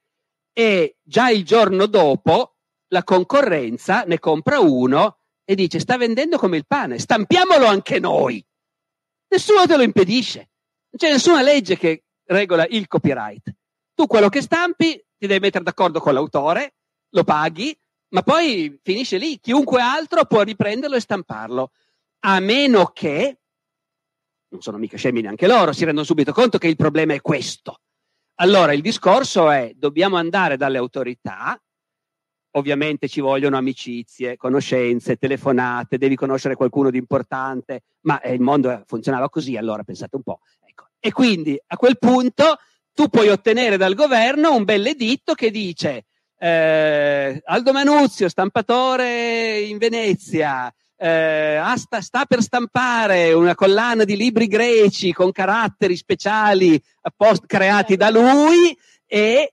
[0.53, 2.57] e già il giorno dopo
[2.89, 8.45] la concorrenza ne compra uno e dice sta vendendo come il pane, stampiamolo anche noi.
[9.29, 10.50] Nessuno te lo impedisce.
[10.91, 13.55] Non c'è nessuna legge che regola il copyright.
[13.95, 16.75] Tu quello che stampi ti devi mettere d'accordo con l'autore,
[17.11, 17.77] lo paghi,
[18.09, 19.39] ma poi finisce lì.
[19.39, 21.71] Chiunque altro può riprenderlo e stamparlo.
[22.21, 23.39] A meno che,
[24.49, 27.81] non sono mica scemi neanche loro, si rendono subito conto che il problema è questo.
[28.37, 31.61] Allora il discorso è, dobbiamo andare dalle autorità,
[32.53, 39.29] ovviamente ci vogliono amicizie, conoscenze, telefonate, devi conoscere qualcuno di importante, ma il mondo funzionava
[39.29, 40.41] così, allora pensate un po'.
[41.01, 42.59] E quindi a quel punto
[42.93, 46.05] tu puoi ottenere dal governo un bel editto che dice
[46.43, 54.47] eh, Aldo Manuzio, stampatore in Venezia, eh, sta, sta, per stampare una collana di libri
[54.47, 58.77] greci con caratteri speciali appost- creati da lui
[59.07, 59.53] e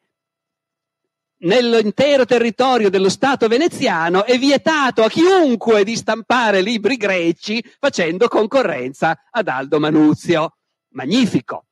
[1.39, 9.17] nell'intero territorio dello Stato veneziano è vietato a chiunque di stampare libri greci facendo concorrenza
[9.29, 10.56] ad Aldo Manuzio
[10.97, 11.67] magnifico.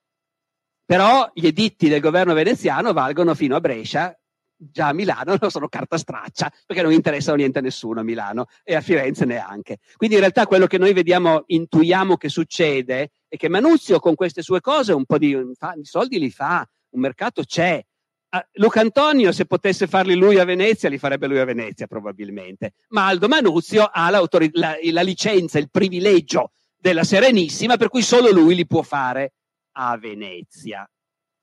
[0.85, 4.15] Però gli editti del governo veneziano valgono fino a Brescia,
[4.55, 8.45] già a Milano non sono carta straccia, perché non interessano niente a nessuno a Milano
[8.63, 9.79] e a Firenze neanche.
[9.95, 14.43] Quindi in realtà quello che noi vediamo, intuiamo che succede è che Manuzio con queste
[14.43, 17.83] sue cose un po' di, di soldi li fa, un mercato c'è.
[18.29, 22.73] Uh, Luca Antonio, se potesse farli lui a Venezia, li farebbe lui a Venezia probabilmente.
[22.89, 24.21] Ma Aldo Manuzio ha la,
[24.51, 26.51] la licenza, il privilegio
[26.85, 29.33] della Serenissima, per cui solo lui li può fare
[29.71, 30.87] a Venezia,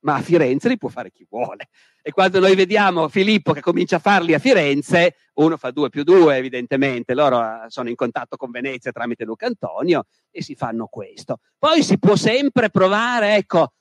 [0.04, 1.68] ma a Firenze li può fare chi vuole.
[2.00, 6.04] E quando noi vediamo Filippo che comincia a farli a Firenze, uno fa due più
[6.04, 10.86] due, evidentemente, loro eh, sono in contatto con Venezia tramite Luca Antonio e si fanno
[10.86, 11.40] questo.
[11.58, 13.72] Poi si può sempre provare, ecco,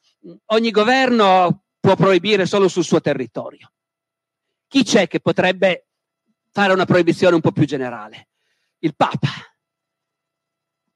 [0.47, 3.72] ogni governo può proibire solo sul suo territorio.
[4.68, 5.86] Chi c'è che potrebbe
[6.51, 8.30] fare una proibizione un po' più generale.
[8.80, 9.50] Il Papa.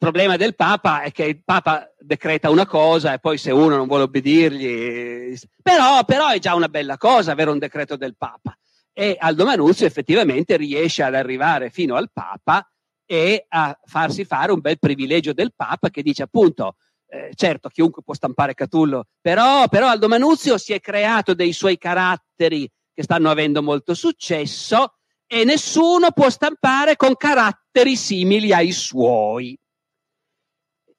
[0.05, 3.87] Problema del Papa è che il Papa decreta una cosa e poi se uno non
[3.87, 5.35] vuole obbedirgli...
[5.63, 8.55] Però, però è già una bella cosa avere un decreto del Papa.
[8.93, 12.71] E Aldo Manuzio effettivamente riesce ad arrivare fino al Papa
[13.03, 16.75] e a farsi fare un bel privilegio del Papa che dice appunto
[17.07, 21.79] eh, certo chiunque può stampare Catullo, però, però Aldo Manuzio si è creato dei suoi
[21.79, 29.57] caratteri che stanno avendo molto successo e nessuno può stampare con caratteri simili ai suoi.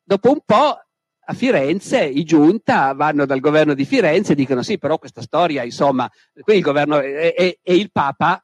[0.08, 0.80] Dopo un po'
[1.28, 5.64] a Firenze i giunta vanno dal governo di Firenze e dicono sì, però questa storia,
[5.64, 8.40] insomma, qui il governo e, il Papa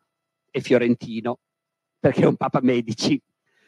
[0.50, 1.38] è fiorentino,
[2.00, 3.20] perché è un Papa Medici.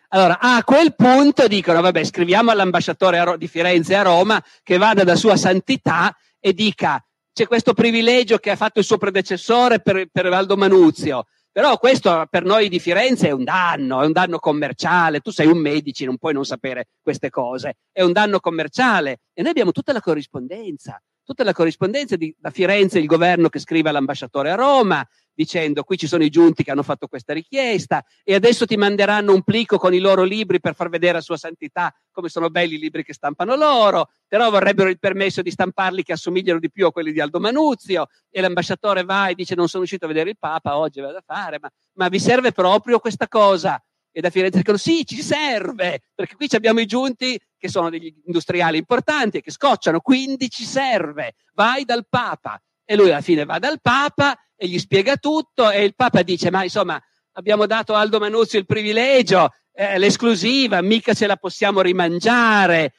[0.09, 5.15] Allora, a quel punto dicono, vabbè, scriviamo all'ambasciatore di Firenze a Roma che vada da
[5.15, 7.01] sua santità e dica,
[7.33, 12.27] c'è questo privilegio che ha fatto il suo predecessore per, per Valdo Manuzio, però questo
[12.29, 15.21] per noi di Firenze è un danno, è un danno commerciale.
[15.21, 17.77] Tu sei un medici, non puoi non sapere queste cose.
[17.93, 19.21] È un danno commerciale.
[19.33, 23.61] E noi abbiamo tutta la corrispondenza, tutta la corrispondenza di, da Firenze, il governo che
[23.61, 28.05] scrive all'ambasciatore a Roma, dicendo qui ci sono i giunti che hanno fatto questa richiesta
[28.23, 31.37] e adesso ti manderanno un plico con i loro libri per far vedere a Sua
[31.37, 36.03] Santità come sono belli i libri che stampano loro, però vorrebbero il permesso di stamparli
[36.03, 39.67] che assomigliano di più a quelli di Aldo Manuzio e l'ambasciatore va e dice non
[39.67, 43.01] sono riuscito a vedere il Papa, oggi vado a fare, ma, ma vi serve proprio
[43.01, 43.83] questa cosa?
[44.17, 48.15] E da Firenze dicono sì, ci serve, perché qui abbiamo i giunti che sono degli
[48.27, 52.61] industriali importanti e che scocciano, quindi ci serve, vai dal Papa.
[52.85, 56.51] E lui alla fine va dal Papa e gli spiega tutto e il Papa dice
[56.51, 57.01] ma insomma
[57.33, 62.95] abbiamo dato a Aldo Manuzio il privilegio, eh, l'esclusiva, mica ce la possiamo rimangiare.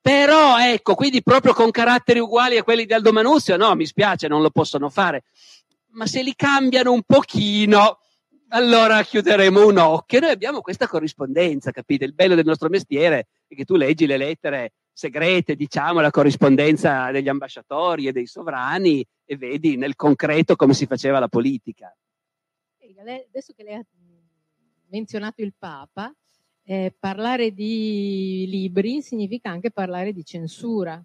[0.00, 4.28] Però ecco, quindi proprio con caratteri uguali a quelli di Aldo Manuzio, no, mi spiace,
[4.28, 5.24] non lo possono fare.
[5.94, 7.98] Ma se li cambiano un pochino,
[8.50, 10.20] allora chiuderemo un occhio.
[10.20, 12.04] Noi abbiamo questa corrispondenza, capite?
[12.04, 17.10] Il bello del nostro mestiere è che tu leggi le lettere segrete, diciamo, la corrispondenza
[17.10, 21.94] degli ambasciatori e dei sovrani e vedi nel concreto come si faceva la politica.
[22.98, 23.84] Adesso che lei ha
[24.88, 26.10] menzionato il Papa,
[26.64, 31.00] eh, parlare di libri significa anche parlare di censura.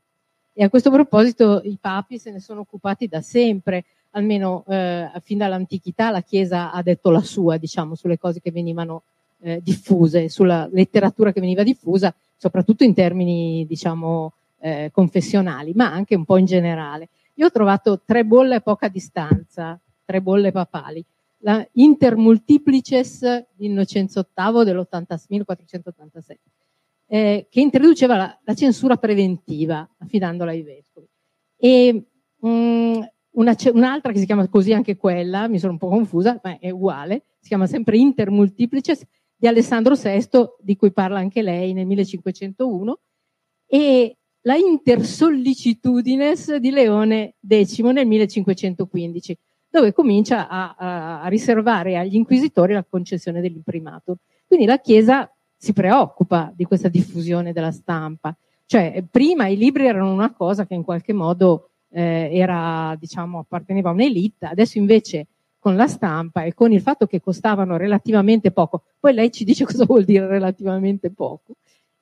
[0.54, 5.38] E a questo proposito i papi se ne sono occupati da sempre, almeno eh, fin
[5.38, 9.04] dall'antichità la Chiesa ha detto la sua, diciamo, sulle cose che venivano
[9.42, 16.16] eh, diffuse, sulla letteratura che veniva diffusa, soprattutto in termini, diciamo, eh, confessionali, ma anche
[16.16, 17.10] un po' in generale.
[17.36, 21.04] Io ho trovato tre bolle a poca distanza, tre bolle papali.
[21.39, 26.39] La Inter Multiplices di Innocenzo VIII del 1487,
[27.08, 31.08] eh, che introduceva la, la, censura preventiva, affidandola ai vescovi.
[31.58, 32.06] E
[32.38, 36.39] mh, mm, una, un'altra che si chiama così anche quella, mi sono un po' confusa,
[36.44, 39.04] ma è uguale, si chiama sempre Inter Multiplices
[39.42, 40.28] di Alessandro VI,
[40.60, 43.00] di cui parla anche lei nel 1501,
[43.66, 49.38] e la Intersollicitudines di Leone X nel 1515,
[49.68, 54.16] dove comincia a, a, riservare agli inquisitori la concessione dell'imprimatur.
[54.46, 55.28] Quindi la Chiesa
[55.58, 58.38] si preoccupa di questa diffusione della stampa.
[58.68, 63.89] Cioè, prima i libri erano una cosa che in qualche modo eh, era, diciamo, apparteneva
[63.89, 65.26] a un'elite, adesso invece
[65.62, 68.82] con la stampa e con il fatto che costavano relativamente poco.
[68.99, 71.53] Poi lei ci dice cosa vuol dire relativamente poco.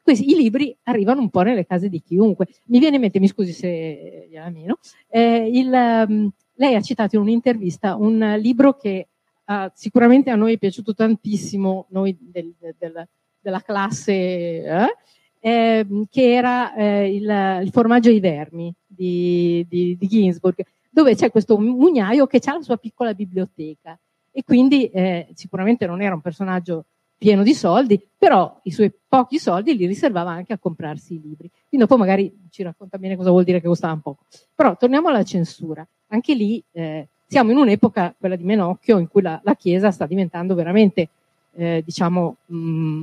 [0.02, 2.48] Questi, I libri arrivano un po' nelle case di chiunque.
[2.68, 4.80] Mi viene in mente, mi scusi se gliela meno,
[5.10, 5.68] eh, il,
[6.08, 9.10] um, lei ha citato in un'intervista un libro che
[9.46, 13.08] uh, sicuramente a noi è piaciuto tantissimo, noi del, del,
[13.42, 14.96] della classe, eh,
[15.42, 21.32] eh, che era eh, il, il, formaggio ai vermi di, di, di Ginsburg dove c'è
[21.32, 23.98] questo mugnaio che ha la sua piccola biblioteca
[24.32, 26.86] e quindi eh, sicuramente non era un personaggio
[27.20, 31.50] pieno di soldi, però i suoi pochi soldi li riservava anche a comprarsi i libri.
[31.68, 34.24] Quindi dopo magari ci racconta bene cosa vuol dire che costava un poco.
[34.56, 35.86] Però torniamo alla censura.
[36.08, 40.06] Anche lì eh, siamo in un'epoca, quella di Menocchio, in cui la, la Chiesa sta
[40.06, 41.10] diventando veramente,
[41.56, 43.02] eh, diciamo, mh, mm,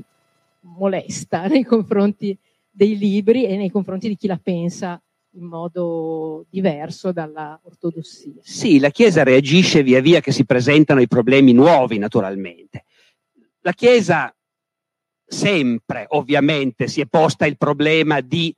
[0.60, 2.36] molesta nei confronti
[2.70, 5.00] dei libri e nei confronti di chi la pensa
[5.36, 8.40] in modo diverso dalla ortodossia.
[8.40, 12.84] Sì, la Chiesa reagisce via via che si presentano i problemi nuovi, naturalmente.
[13.60, 14.34] La Chiesa
[15.24, 18.54] sempre, ovviamente, si è posta il problema di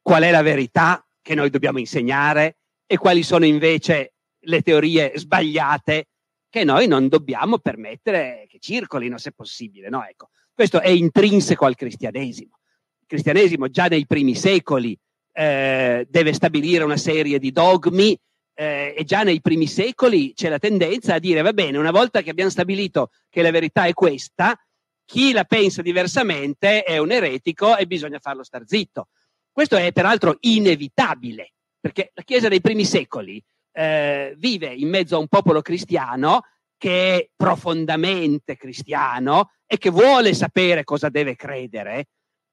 [0.00, 2.56] qual è la verità che noi dobbiamo insegnare
[2.86, 4.14] e quali sono invece
[4.44, 6.08] le teorie sbagliate
[6.48, 9.88] che noi non dobbiamo permettere che circolino, se possibile.
[9.88, 10.04] No?
[10.04, 12.58] Ecco, questo è intrinseco al cristianesimo.
[13.00, 14.98] Il cristianesimo già nei primi secoli
[15.40, 18.14] eh, deve stabilire una serie di dogmi,
[18.52, 22.20] eh, e già nei primi secoli c'è la tendenza a dire va bene, una volta
[22.20, 24.54] che abbiamo stabilito che la verità è questa,
[25.06, 29.08] chi la pensa diversamente è un eretico e bisogna farlo star zitto.
[29.50, 35.20] Questo è peraltro inevitabile, perché la Chiesa dei primi secoli eh, vive in mezzo a
[35.20, 36.42] un popolo cristiano
[36.76, 42.08] che è profondamente cristiano e che vuole sapere cosa deve credere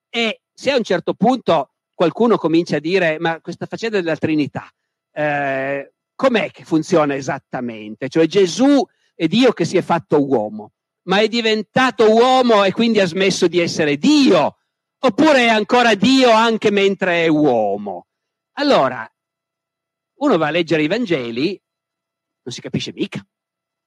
[0.09, 4.71] e se a un certo punto qualcuno comincia a dire ma questa faccenda della Trinità,
[5.11, 8.07] eh, com'è che funziona esattamente?
[8.07, 8.85] Cioè Gesù
[9.15, 10.73] è Dio che si è fatto uomo,
[11.07, 14.57] ma è diventato uomo e quindi ha smesso di essere Dio,
[14.99, 18.05] oppure è ancora Dio anche mentre è uomo?
[18.59, 19.11] Allora,
[20.19, 21.59] uno va a leggere i Vangeli,
[22.43, 23.25] non si capisce mica.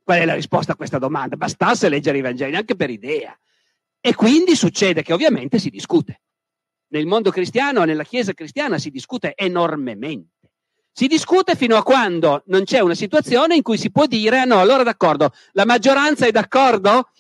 [0.03, 1.37] Qual è la risposta a questa domanda?
[1.37, 3.39] Bastasse leggere i Vangeli anche per idea.
[4.01, 6.23] E quindi succede che ovviamente si discute.
[6.93, 10.51] Nel mondo cristiano, nella Chiesa cristiana si discute enormemente.
[10.93, 14.59] Si discute fino a quando non c'è una situazione in cui si può dire, no,
[14.59, 17.11] allora d'accordo, la maggioranza è d'accordo,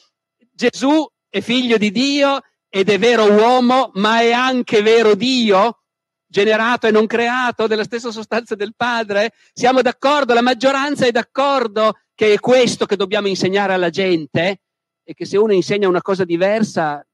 [0.52, 5.82] Gesù è figlio di Dio ed è vero uomo, ma è anche vero Dio,
[6.26, 9.32] generato e non creato, della stessa sostanza del Padre?
[9.52, 14.62] Siamo d'accordo, la maggioranza è d'accordo che è questo che dobbiamo insegnare alla gente
[15.04, 17.04] e che se uno insegna una cosa diversa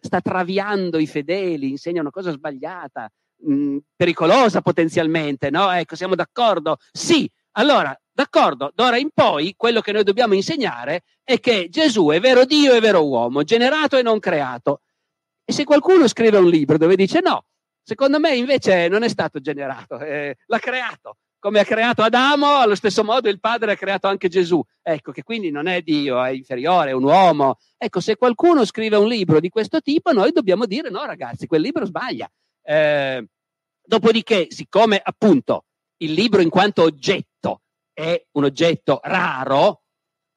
[0.00, 3.10] sta traviando i fedeli, insegna una cosa sbagliata,
[3.42, 5.70] mh, mm, pericolosa potenzialmente, no?
[5.70, 6.78] Ecco, siamo d'accordo?
[6.92, 12.20] Sì, allora, d'accordo, d'ora in poi quello che noi dobbiamo insegnare è che Gesù è
[12.20, 14.82] vero Dio e vero uomo, generato e non creato.
[15.44, 17.46] E se qualcuno scrive un libro dove dice no,
[17.82, 21.16] secondo me invece non è stato generato, eh, l'ha creato.
[21.46, 24.60] Come ha creato Adamo, allo stesso modo il Padre ha creato anche Gesù.
[24.82, 27.58] Ecco, che quindi non è Dio, è inferiore, è un uomo.
[27.76, 31.60] Ecco, se qualcuno scrive un libro di questo tipo, noi dobbiamo dire no, ragazzi, quel
[31.60, 32.28] libro sbaglia.
[32.64, 33.28] Eh,
[33.80, 35.66] dopodiché, siccome appunto
[35.98, 37.60] il libro in quanto oggetto
[37.92, 39.82] è un oggetto raro,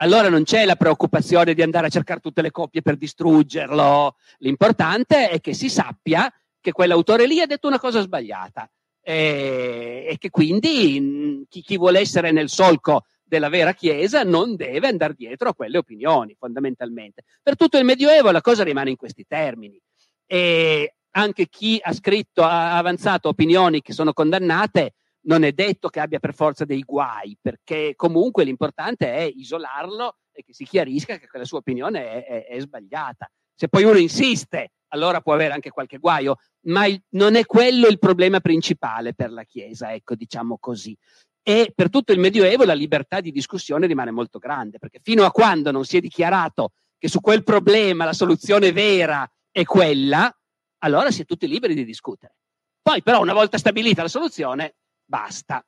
[0.03, 4.15] allora non c'è la preoccupazione di andare a cercare tutte le coppie per distruggerlo.
[4.37, 6.31] L'importante è che si sappia
[6.61, 8.69] che quell'autore lì ha detto una cosa sbagliata
[9.09, 14.87] e, e che quindi chi, chi vuole essere nel solco della vera Chiesa non deve
[14.87, 17.23] andare dietro a quelle opinioni, fondamentalmente.
[17.41, 19.81] Per tutto il Medioevo la cosa rimane in questi termini.
[20.27, 25.99] E anche chi ha scritto, ha avanzato opinioni che sono condannate, non è detto che
[25.99, 31.27] abbia per forza dei guai, perché comunque l'importante è isolarlo e che si chiarisca che
[31.27, 33.27] quella sua opinione è, è, è sbagliata.
[33.55, 36.37] Se poi uno insiste, allora può avere anche qualche guaio,
[36.67, 40.95] ma il, non è quello il problema principale per la Chiesa, ecco, diciamo così.
[41.41, 45.31] E per tutto il Medioevo la libertà di discussione rimane molto grande, perché fino a
[45.31, 50.31] quando non si è dichiarato che su quel problema la soluzione vera è quella,
[50.79, 52.35] allora si è tutti liberi di discutere.
[52.81, 54.75] Poi però una volta stabilita la soluzione,
[55.05, 55.63] basta.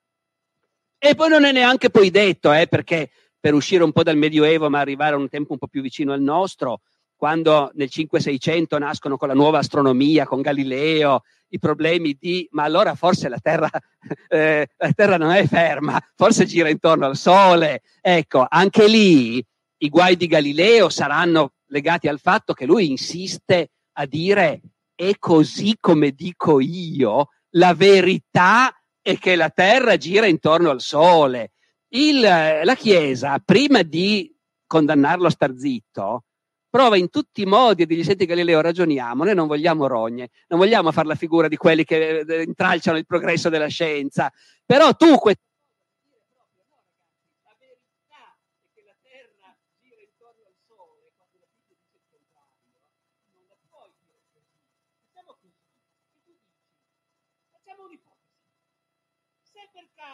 [0.98, 4.70] E poi non è neanche poi detto, eh, perché per uscire un po' dal Medioevo
[4.70, 6.82] ma arrivare a un tempo un po' più vicino al nostro,
[7.22, 12.96] quando nel 5-600 nascono con la nuova astronomia, con Galileo, i problemi di ma allora
[12.96, 13.70] forse la Terra,
[14.28, 17.84] eh, la terra non è ferma, forse gira intorno al Sole.
[18.02, 24.08] Ecco, anche lì i guai di Galileo saranno legati al fatto che lui insiste a
[24.08, 24.60] dire
[24.96, 31.52] è così come dico io, la verità è che la Terra gira intorno al Sole.
[31.90, 36.24] Il, la Chiesa, prima di condannarlo a star zitto,
[36.72, 40.58] prova in tutti i modi a dirgli senti Galileo ragioniamo, noi non vogliamo rogne, non
[40.58, 44.32] vogliamo fare la figura di quelli che eh, intralciano il progresso della scienza,
[44.66, 45.42] però tu questa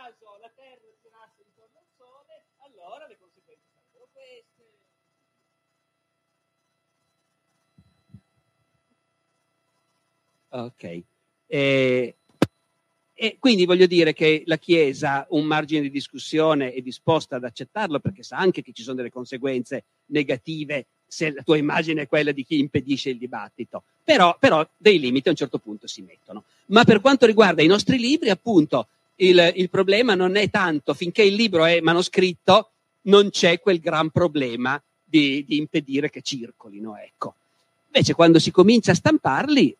[0.07, 4.85] caso la Terra girasse intorno al Sole, allora le conseguenze sarebbero queste.
[10.49, 11.01] Ok.
[11.47, 12.15] E,
[13.13, 17.99] e, quindi voglio dire che la Chiesa un margine di discussione è disposta ad accettarlo
[17.99, 22.31] perché sa anche che ci sono delle conseguenze negative se la tua immagine è quella
[22.31, 23.83] di chi impedisce il dibattito.
[24.03, 26.43] Però, però dei limiti a un certo punto si mettono.
[26.67, 31.23] Ma per quanto riguarda i nostri libri, appunto, il, il problema non è tanto finché
[31.23, 32.71] il libro è manoscritto,
[33.03, 36.97] non c'è quel gran problema di, di impedire che circolino.
[36.97, 37.35] Ecco.
[37.87, 39.75] Invece quando si comincia a stamparli,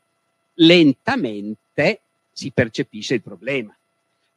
[0.57, 2.01] lentamente
[2.31, 3.75] si percepisce il problema.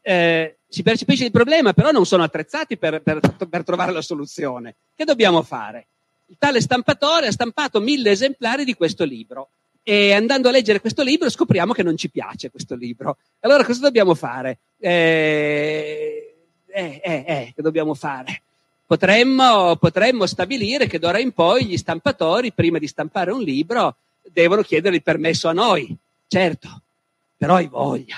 [0.03, 4.75] Eh, si percepisce il problema, però non sono attrezzati per, per, per, trovare la soluzione.
[4.95, 5.87] Che dobbiamo fare?
[6.27, 9.49] Il tale stampatore ha stampato mille esemplari di questo libro
[9.83, 13.16] e andando a leggere questo libro scopriamo che non ci piace questo libro.
[13.41, 14.59] Allora cosa dobbiamo fare?
[14.79, 16.35] Eh,
[16.66, 18.43] eh, eh, eh, che dobbiamo fare?
[18.87, 24.62] Potremmo, potremmo stabilire che d'ora in poi gli stampatori, prima di stampare un libro, devono
[24.62, 25.97] chiedere il permesso a noi.
[26.33, 26.83] Certo,
[27.37, 28.14] però hai voglia,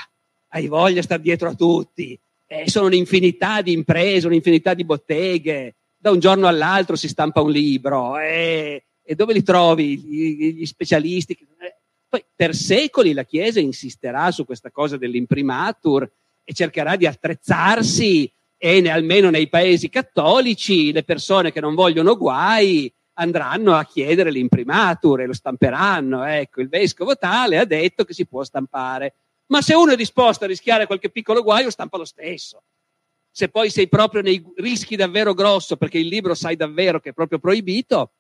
[0.49, 2.21] hai voglia di stare dietro a tutti.
[2.47, 5.77] Eh, sono un'infinità di imprese, un'infinità di botteghe.
[5.97, 8.19] Da un giorno all'altro si stampa un libro.
[8.19, 11.33] Eh, e dove li trovi gli, gli specialisti?
[11.33, 16.03] Eh, poi per secoli la Chiesa insisterà su questa cosa dell'imprimatur
[16.45, 22.93] e cercherà di attrezzarsi e almeno nei paesi cattolici le persone che non vogliono guai
[23.15, 26.25] andranno a chiedere l'imprimatur e lo stamperanno.
[26.25, 29.15] Ecco, il vescovo tale ha detto che si può stampare.
[29.47, 32.63] Ma se uno è disposto a rischiare qualche piccolo guaio, stampa lo stesso.
[33.31, 37.13] Se poi sei proprio nei rischi davvero grosso, perché il libro sai davvero che è
[37.13, 38.13] proprio proibito,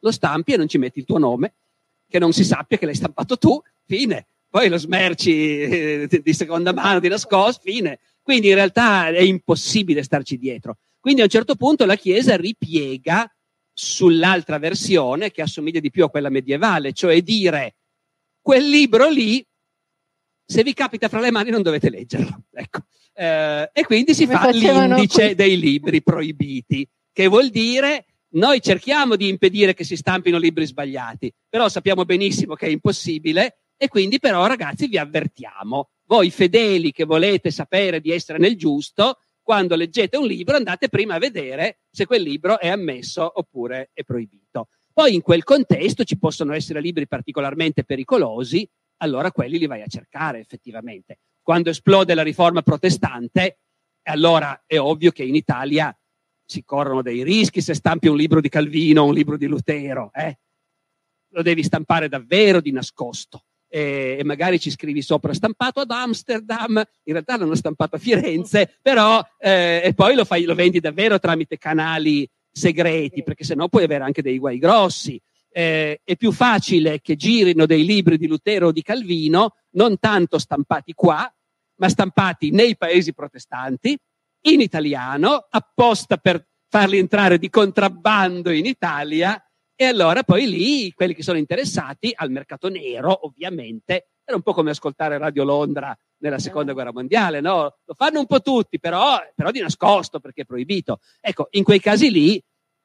[0.00, 1.54] lo stampi e non ci metti il tuo nome,
[2.08, 4.26] che non si sappia che l'hai stampato tu, fine.
[4.48, 7.98] Poi lo smerci eh, di seconda mano, di nascosto, fine.
[8.22, 10.78] Quindi in realtà è impossibile starci dietro.
[10.98, 13.30] Quindi a un certo punto la Chiesa ripiega
[13.78, 17.74] sull'altra versione che assomiglia di più a quella medievale, cioè dire
[18.40, 19.46] quel libro lì,
[20.46, 22.44] se vi capita fra le mani non dovete leggerlo.
[22.52, 22.86] Ecco.
[23.12, 25.34] Eh, e quindi si Come fa l'indice qui.
[25.34, 28.06] dei libri proibiti, che vuol dire
[28.36, 33.58] noi cerchiamo di impedire che si stampino libri sbagliati, però sappiamo benissimo che è impossibile
[33.76, 39.18] e quindi però ragazzi vi avvertiamo voi fedeli che volete sapere di essere nel giusto,
[39.46, 44.02] quando leggete un libro andate prima a vedere se quel libro è ammesso oppure è
[44.02, 44.70] proibito.
[44.92, 48.68] Poi in quel contesto ci possono essere libri particolarmente pericolosi,
[49.02, 51.20] allora quelli li vai a cercare effettivamente.
[51.42, 53.60] Quando esplode la riforma protestante,
[54.08, 55.96] allora è ovvio che in Italia
[56.44, 60.10] si corrono dei rischi se stampi un libro di Calvino o un libro di Lutero.
[60.12, 60.40] Eh?
[61.34, 63.44] Lo devi stampare davvero di nascosto
[63.76, 69.22] e, magari ci scrivi sopra stampato ad Amsterdam, in realtà l'hanno stampato a Firenze, però
[69.38, 74.04] eh, e poi lo, fai, lo vendi davvero tramite canali segreti, perché sennò puoi avere
[74.04, 75.20] anche dei guai grossi.
[75.50, 80.38] Eh, è più facile che girino dei libri di Lutero o di Calvino, non tanto
[80.38, 81.30] stampati qua,
[81.76, 83.94] ma stampati nei paesi protestanti,
[84.46, 89.38] in italiano, apposta per farli entrare di contrabbando in Italia
[89.76, 94.54] e allora poi lì quelli che sono interessati al mercato nero, ovviamente, era un po'
[94.54, 97.76] come ascoltare Radio Londra nella seconda guerra mondiale, no?
[97.84, 101.00] Lo fanno un po' tutti, però, però di nascosto perché è proibito.
[101.20, 102.42] Ecco, in quei casi lì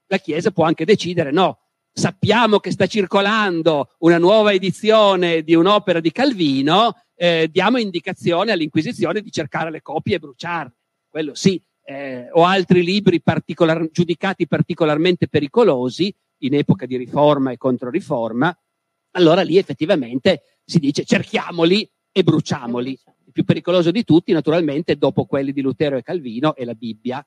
[0.08, 1.60] la Chiesa può anche decidere, no,
[1.92, 9.22] sappiamo che sta circolando una nuova edizione di un'opera di Calvino, eh, diamo indicazione all'Inquisizione
[9.22, 10.76] di cercare le copie e bruciarle.
[11.10, 11.62] Quello sì.
[11.84, 18.56] Eh, o altri libri particolar- giudicati particolarmente pericolosi, in epoca di riforma e controriforma,
[19.12, 22.92] allora lì effettivamente si dice cerchiamoli e bruciamoli.
[23.26, 27.26] Il più pericoloso di tutti, naturalmente, dopo quelli di Lutero e Calvino, è la Bibbia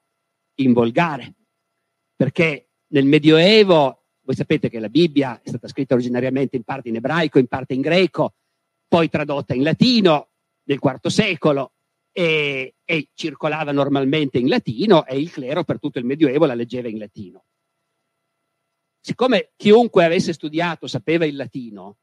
[0.57, 1.35] in volgare.
[2.17, 6.97] Perché nel Medioevo, voi sapete che la Bibbia è stata scritta originariamente in parte in
[6.97, 8.35] ebraico, in parte in greco,
[8.87, 10.29] poi tradotta in latino
[10.65, 11.73] nel IV secolo
[12.12, 16.89] e, e circolava normalmente in latino e il clero per tutto il Medioevo la leggeva
[16.89, 17.45] in latino
[19.05, 21.99] siccome chiunque avesse studiato sapeva il latino,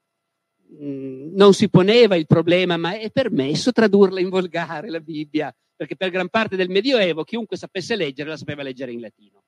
[0.72, 5.96] mm, non si poneva il problema, ma è permesso tradurla in volgare la Bibbia, perché
[5.96, 9.42] per gran parte del Medioevo chiunque sapesse leggere la sapeva leggere in latino.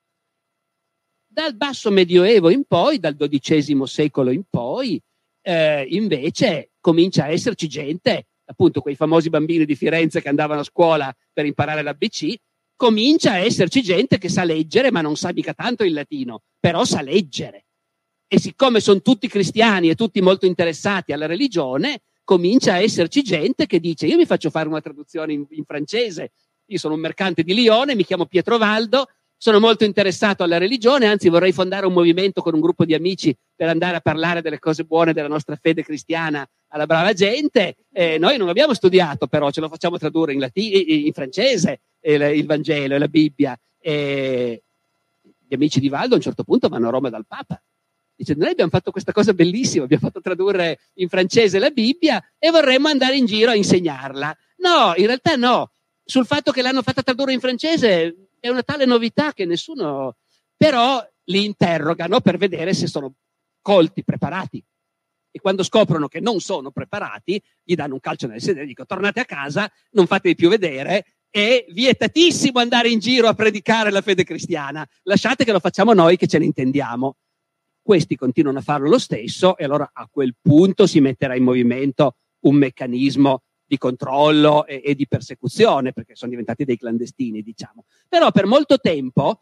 [1.28, 5.00] Dal basso Medioevo in poi, dal XII secolo in poi,
[5.42, 10.64] eh, invece comincia a esserci gente, appunto quei famosi bambini di Firenze che andavano a
[10.64, 12.34] scuola per imparare l'ABC,
[12.84, 16.84] comincia a esserci gente che sa leggere, ma non sa mica tanto il latino, però
[16.84, 17.64] sa leggere.
[18.28, 23.64] E siccome sono tutti cristiani e tutti molto interessati alla religione, comincia a esserci gente
[23.64, 26.32] che dice io mi faccio fare una traduzione in, in francese,
[26.66, 29.08] io sono un mercante di Lione, mi chiamo Pietro Valdo,
[29.44, 33.36] sono molto interessato alla religione, anzi vorrei fondare un movimento con un gruppo di amici
[33.54, 37.76] per andare a parlare delle cose buone della nostra fede cristiana alla brava gente.
[37.92, 42.22] Eh, noi non abbiamo studiato, però ce lo facciamo tradurre in, latino, in francese il,
[42.22, 43.54] il, Vangelo e la Bibbia.
[43.80, 44.62] E
[45.46, 47.62] gli amici di Valdo a un certo punto vanno a Roma dal Papa.
[48.16, 52.50] Dice, noi abbiamo fatto questa cosa bellissima, abbiamo fatto tradurre in francese la Bibbia e
[52.50, 54.34] vorremmo andare in giro a insegnarla.
[54.60, 55.70] No, in realtà no.
[56.02, 60.16] Sul fatto che l'hanno fatta tradurre in francese è una tale novità che nessuno,
[60.54, 63.14] però li interrogano per vedere se sono
[63.62, 64.62] colti, preparati.
[65.30, 68.86] E quando scoprono che non sono preparati, gli danno un calcio nel sedere e dicono
[68.86, 74.02] tornate a casa, non fatevi più vedere, è vietatissimo andare in giro a predicare la
[74.02, 74.86] fede cristiana.
[75.04, 77.16] Lasciate che lo facciamo noi che ce ne intendiamo.
[77.80, 82.16] Questi continuano a farlo lo stesso e allora a quel punto si metterà in movimento
[82.40, 87.84] un meccanismo di controllo e, e, di persecuzione, perché sono diventati dei clandestini, diciamo.
[88.08, 89.40] Però per molto tempo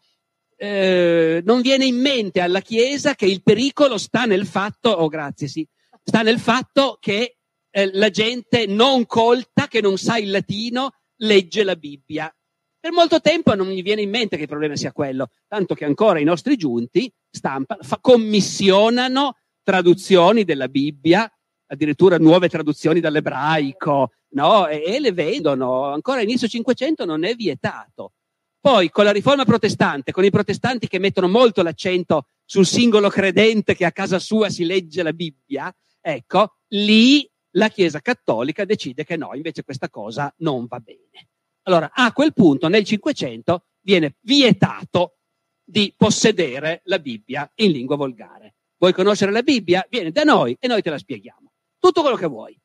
[0.55, 5.47] eh, non viene in mente alla Chiesa che il pericolo sta nel fatto, oh grazie,
[5.47, 5.67] sì,
[6.03, 7.37] sta nel fatto che
[7.69, 12.33] eh, la gente non colta, che non sa il latino, legge la Bibbia.
[12.79, 15.85] Per molto tempo non gli viene in mente che il problema sia quello, tanto che
[15.85, 21.31] ancora i nostri giunti stampa, fa, commissionano traduzioni della Bibbia,
[21.73, 24.67] addirittura nuove traduzioni dall'ebraico, no?
[24.67, 25.85] e, e le vendono.
[25.85, 28.13] Ancora inizio 500 non è vietato.
[28.59, 33.75] Poi con la riforma protestante, con i protestanti che mettono molto l'accento sul singolo credente
[33.75, 39.17] che a casa sua si legge la Bibbia, ecco, lì la Chiesa cattolica decide che
[39.17, 41.27] no, invece questa cosa non va bene.
[41.63, 45.17] Allora, a quel punto, nel 500, viene vietato
[45.63, 48.55] di possedere la Bibbia in lingua volgare.
[48.77, 49.85] Vuoi conoscere la Bibbia?
[49.89, 51.42] Vieni da noi e noi te la spieghiamo.
[51.83, 52.57] Tutto quello che vuoi.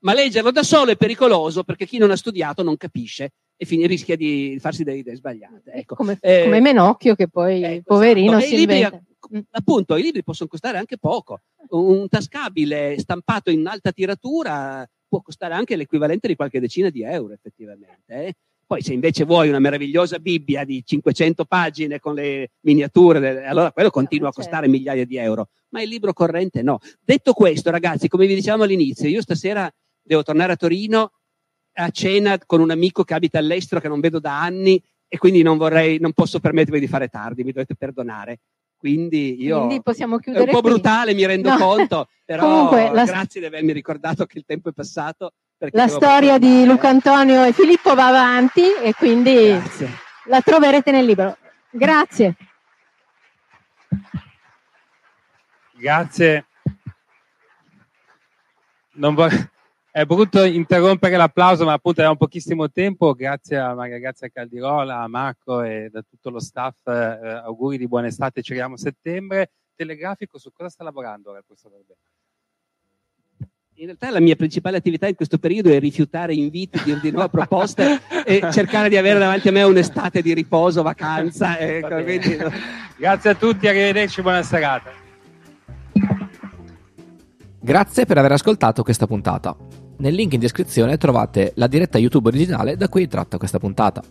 [0.00, 3.86] Ma leggerlo da solo è pericoloso perché chi non ha studiato non capisce e fin-
[3.86, 5.70] rischia di farsi delle idee sbagliate.
[5.70, 5.94] Ecco.
[5.94, 8.46] Come, eh, come Menocchio che poi, ecco, poverino, esatto.
[8.56, 9.00] si inventa.
[9.28, 11.42] Libri, appunto, i libri possono costare anche poco.
[11.68, 17.32] Un tascabile stampato in alta tiratura può costare anche l'equivalente di qualche decina di euro,
[17.32, 18.12] effettivamente.
[18.12, 18.34] Eh?
[18.66, 23.90] Poi se invece vuoi una meravigliosa Bibbia di 500 pagine con le miniature, allora quello
[23.90, 24.48] continua a certo.
[24.48, 26.78] costare migliaia di euro, ma il libro corrente no.
[27.02, 29.70] Detto questo, ragazzi, come vi dicevamo all'inizio, io stasera
[30.02, 31.12] devo tornare a Torino
[31.76, 35.42] a cena con un amico che abita all'estero che non vedo da anni e quindi
[35.42, 38.40] non vorrei, non posso permettermi di fare tardi, mi dovete perdonare.
[38.76, 40.70] Quindi io quindi possiamo chiudere è un po' qui.
[40.72, 41.56] brutale, mi rendo no.
[41.56, 43.04] conto, però Comunque, la...
[43.04, 45.32] grazie di avermi ricordato che il tempo è passato.
[45.72, 49.90] La storia di Luca Antonio e Filippo va avanti e quindi grazie.
[50.26, 51.36] la troverete nel libro.
[51.70, 52.36] Grazie.
[55.72, 56.46] Grazie.
[58.92, 59.52] Non vorrei
[59.94, 63.14] è brutto interrompere l'applauso, ma appunto avevamo pochissimo tempo.
[63.14, 66.84] Grazie a Maria Grazia Caldirola, a Marco e da tutto lo staff.
[66.88, 69.52] Eh, auguri di buona estate, ci vediamo a settembre.
[69.76, 71.70] Telegrafico, su cosa sta lavorando ora il professor?
[73.76, 77.22] In realtà la mia principale attività in questo periodo è rifiutare inviti, dir di no
[77.22, 81.58] a proposte e cercare di avere davanti a me un'estate di riposo, vacanza.
[81.58, 82.38] Ecco, quindi...
[82.96, 84.92] Grazie a tutti, arrivederci, buona serata.
[87.58, 89.56] Grazie per aver ascoltato questa puntata.
[89.96, 94.04] Nel link in descrizione trovate la diretta YouTube originale da cui è tratta questa puntata.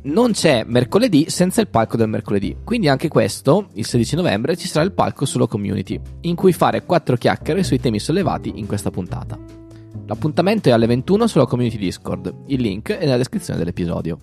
[0.00, 4.68] Non c'è mercoledì senza il palco del mercoledì, quindi anche questo, il 16 novembre, ci
[4.68, 8.90] sarà il palco sulla community, in cui fare quattro chiacchiere sui temi sollevati in questa
[8.90, 9.36] puntata.
[10.06, 14.18] L'appuntamento è alle 21 sulla community Discord, il link è nella descrizione dell'episodio.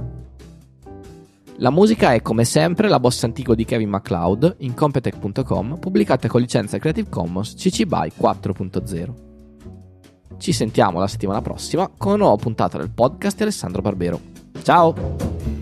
[1.57, 6.41] La musica è come sempre la bossa antico di Kevin MacLeod in competech.com, pubblicata con
[6.41, 9.14] licenza Creative Commons CC BY 4.0.
[10.38, 14.19] Ci sentiamo la settimana prossima con una nuova puntata del podcast di Alessandro Barbero.
[14.64, 15.55] Ciao!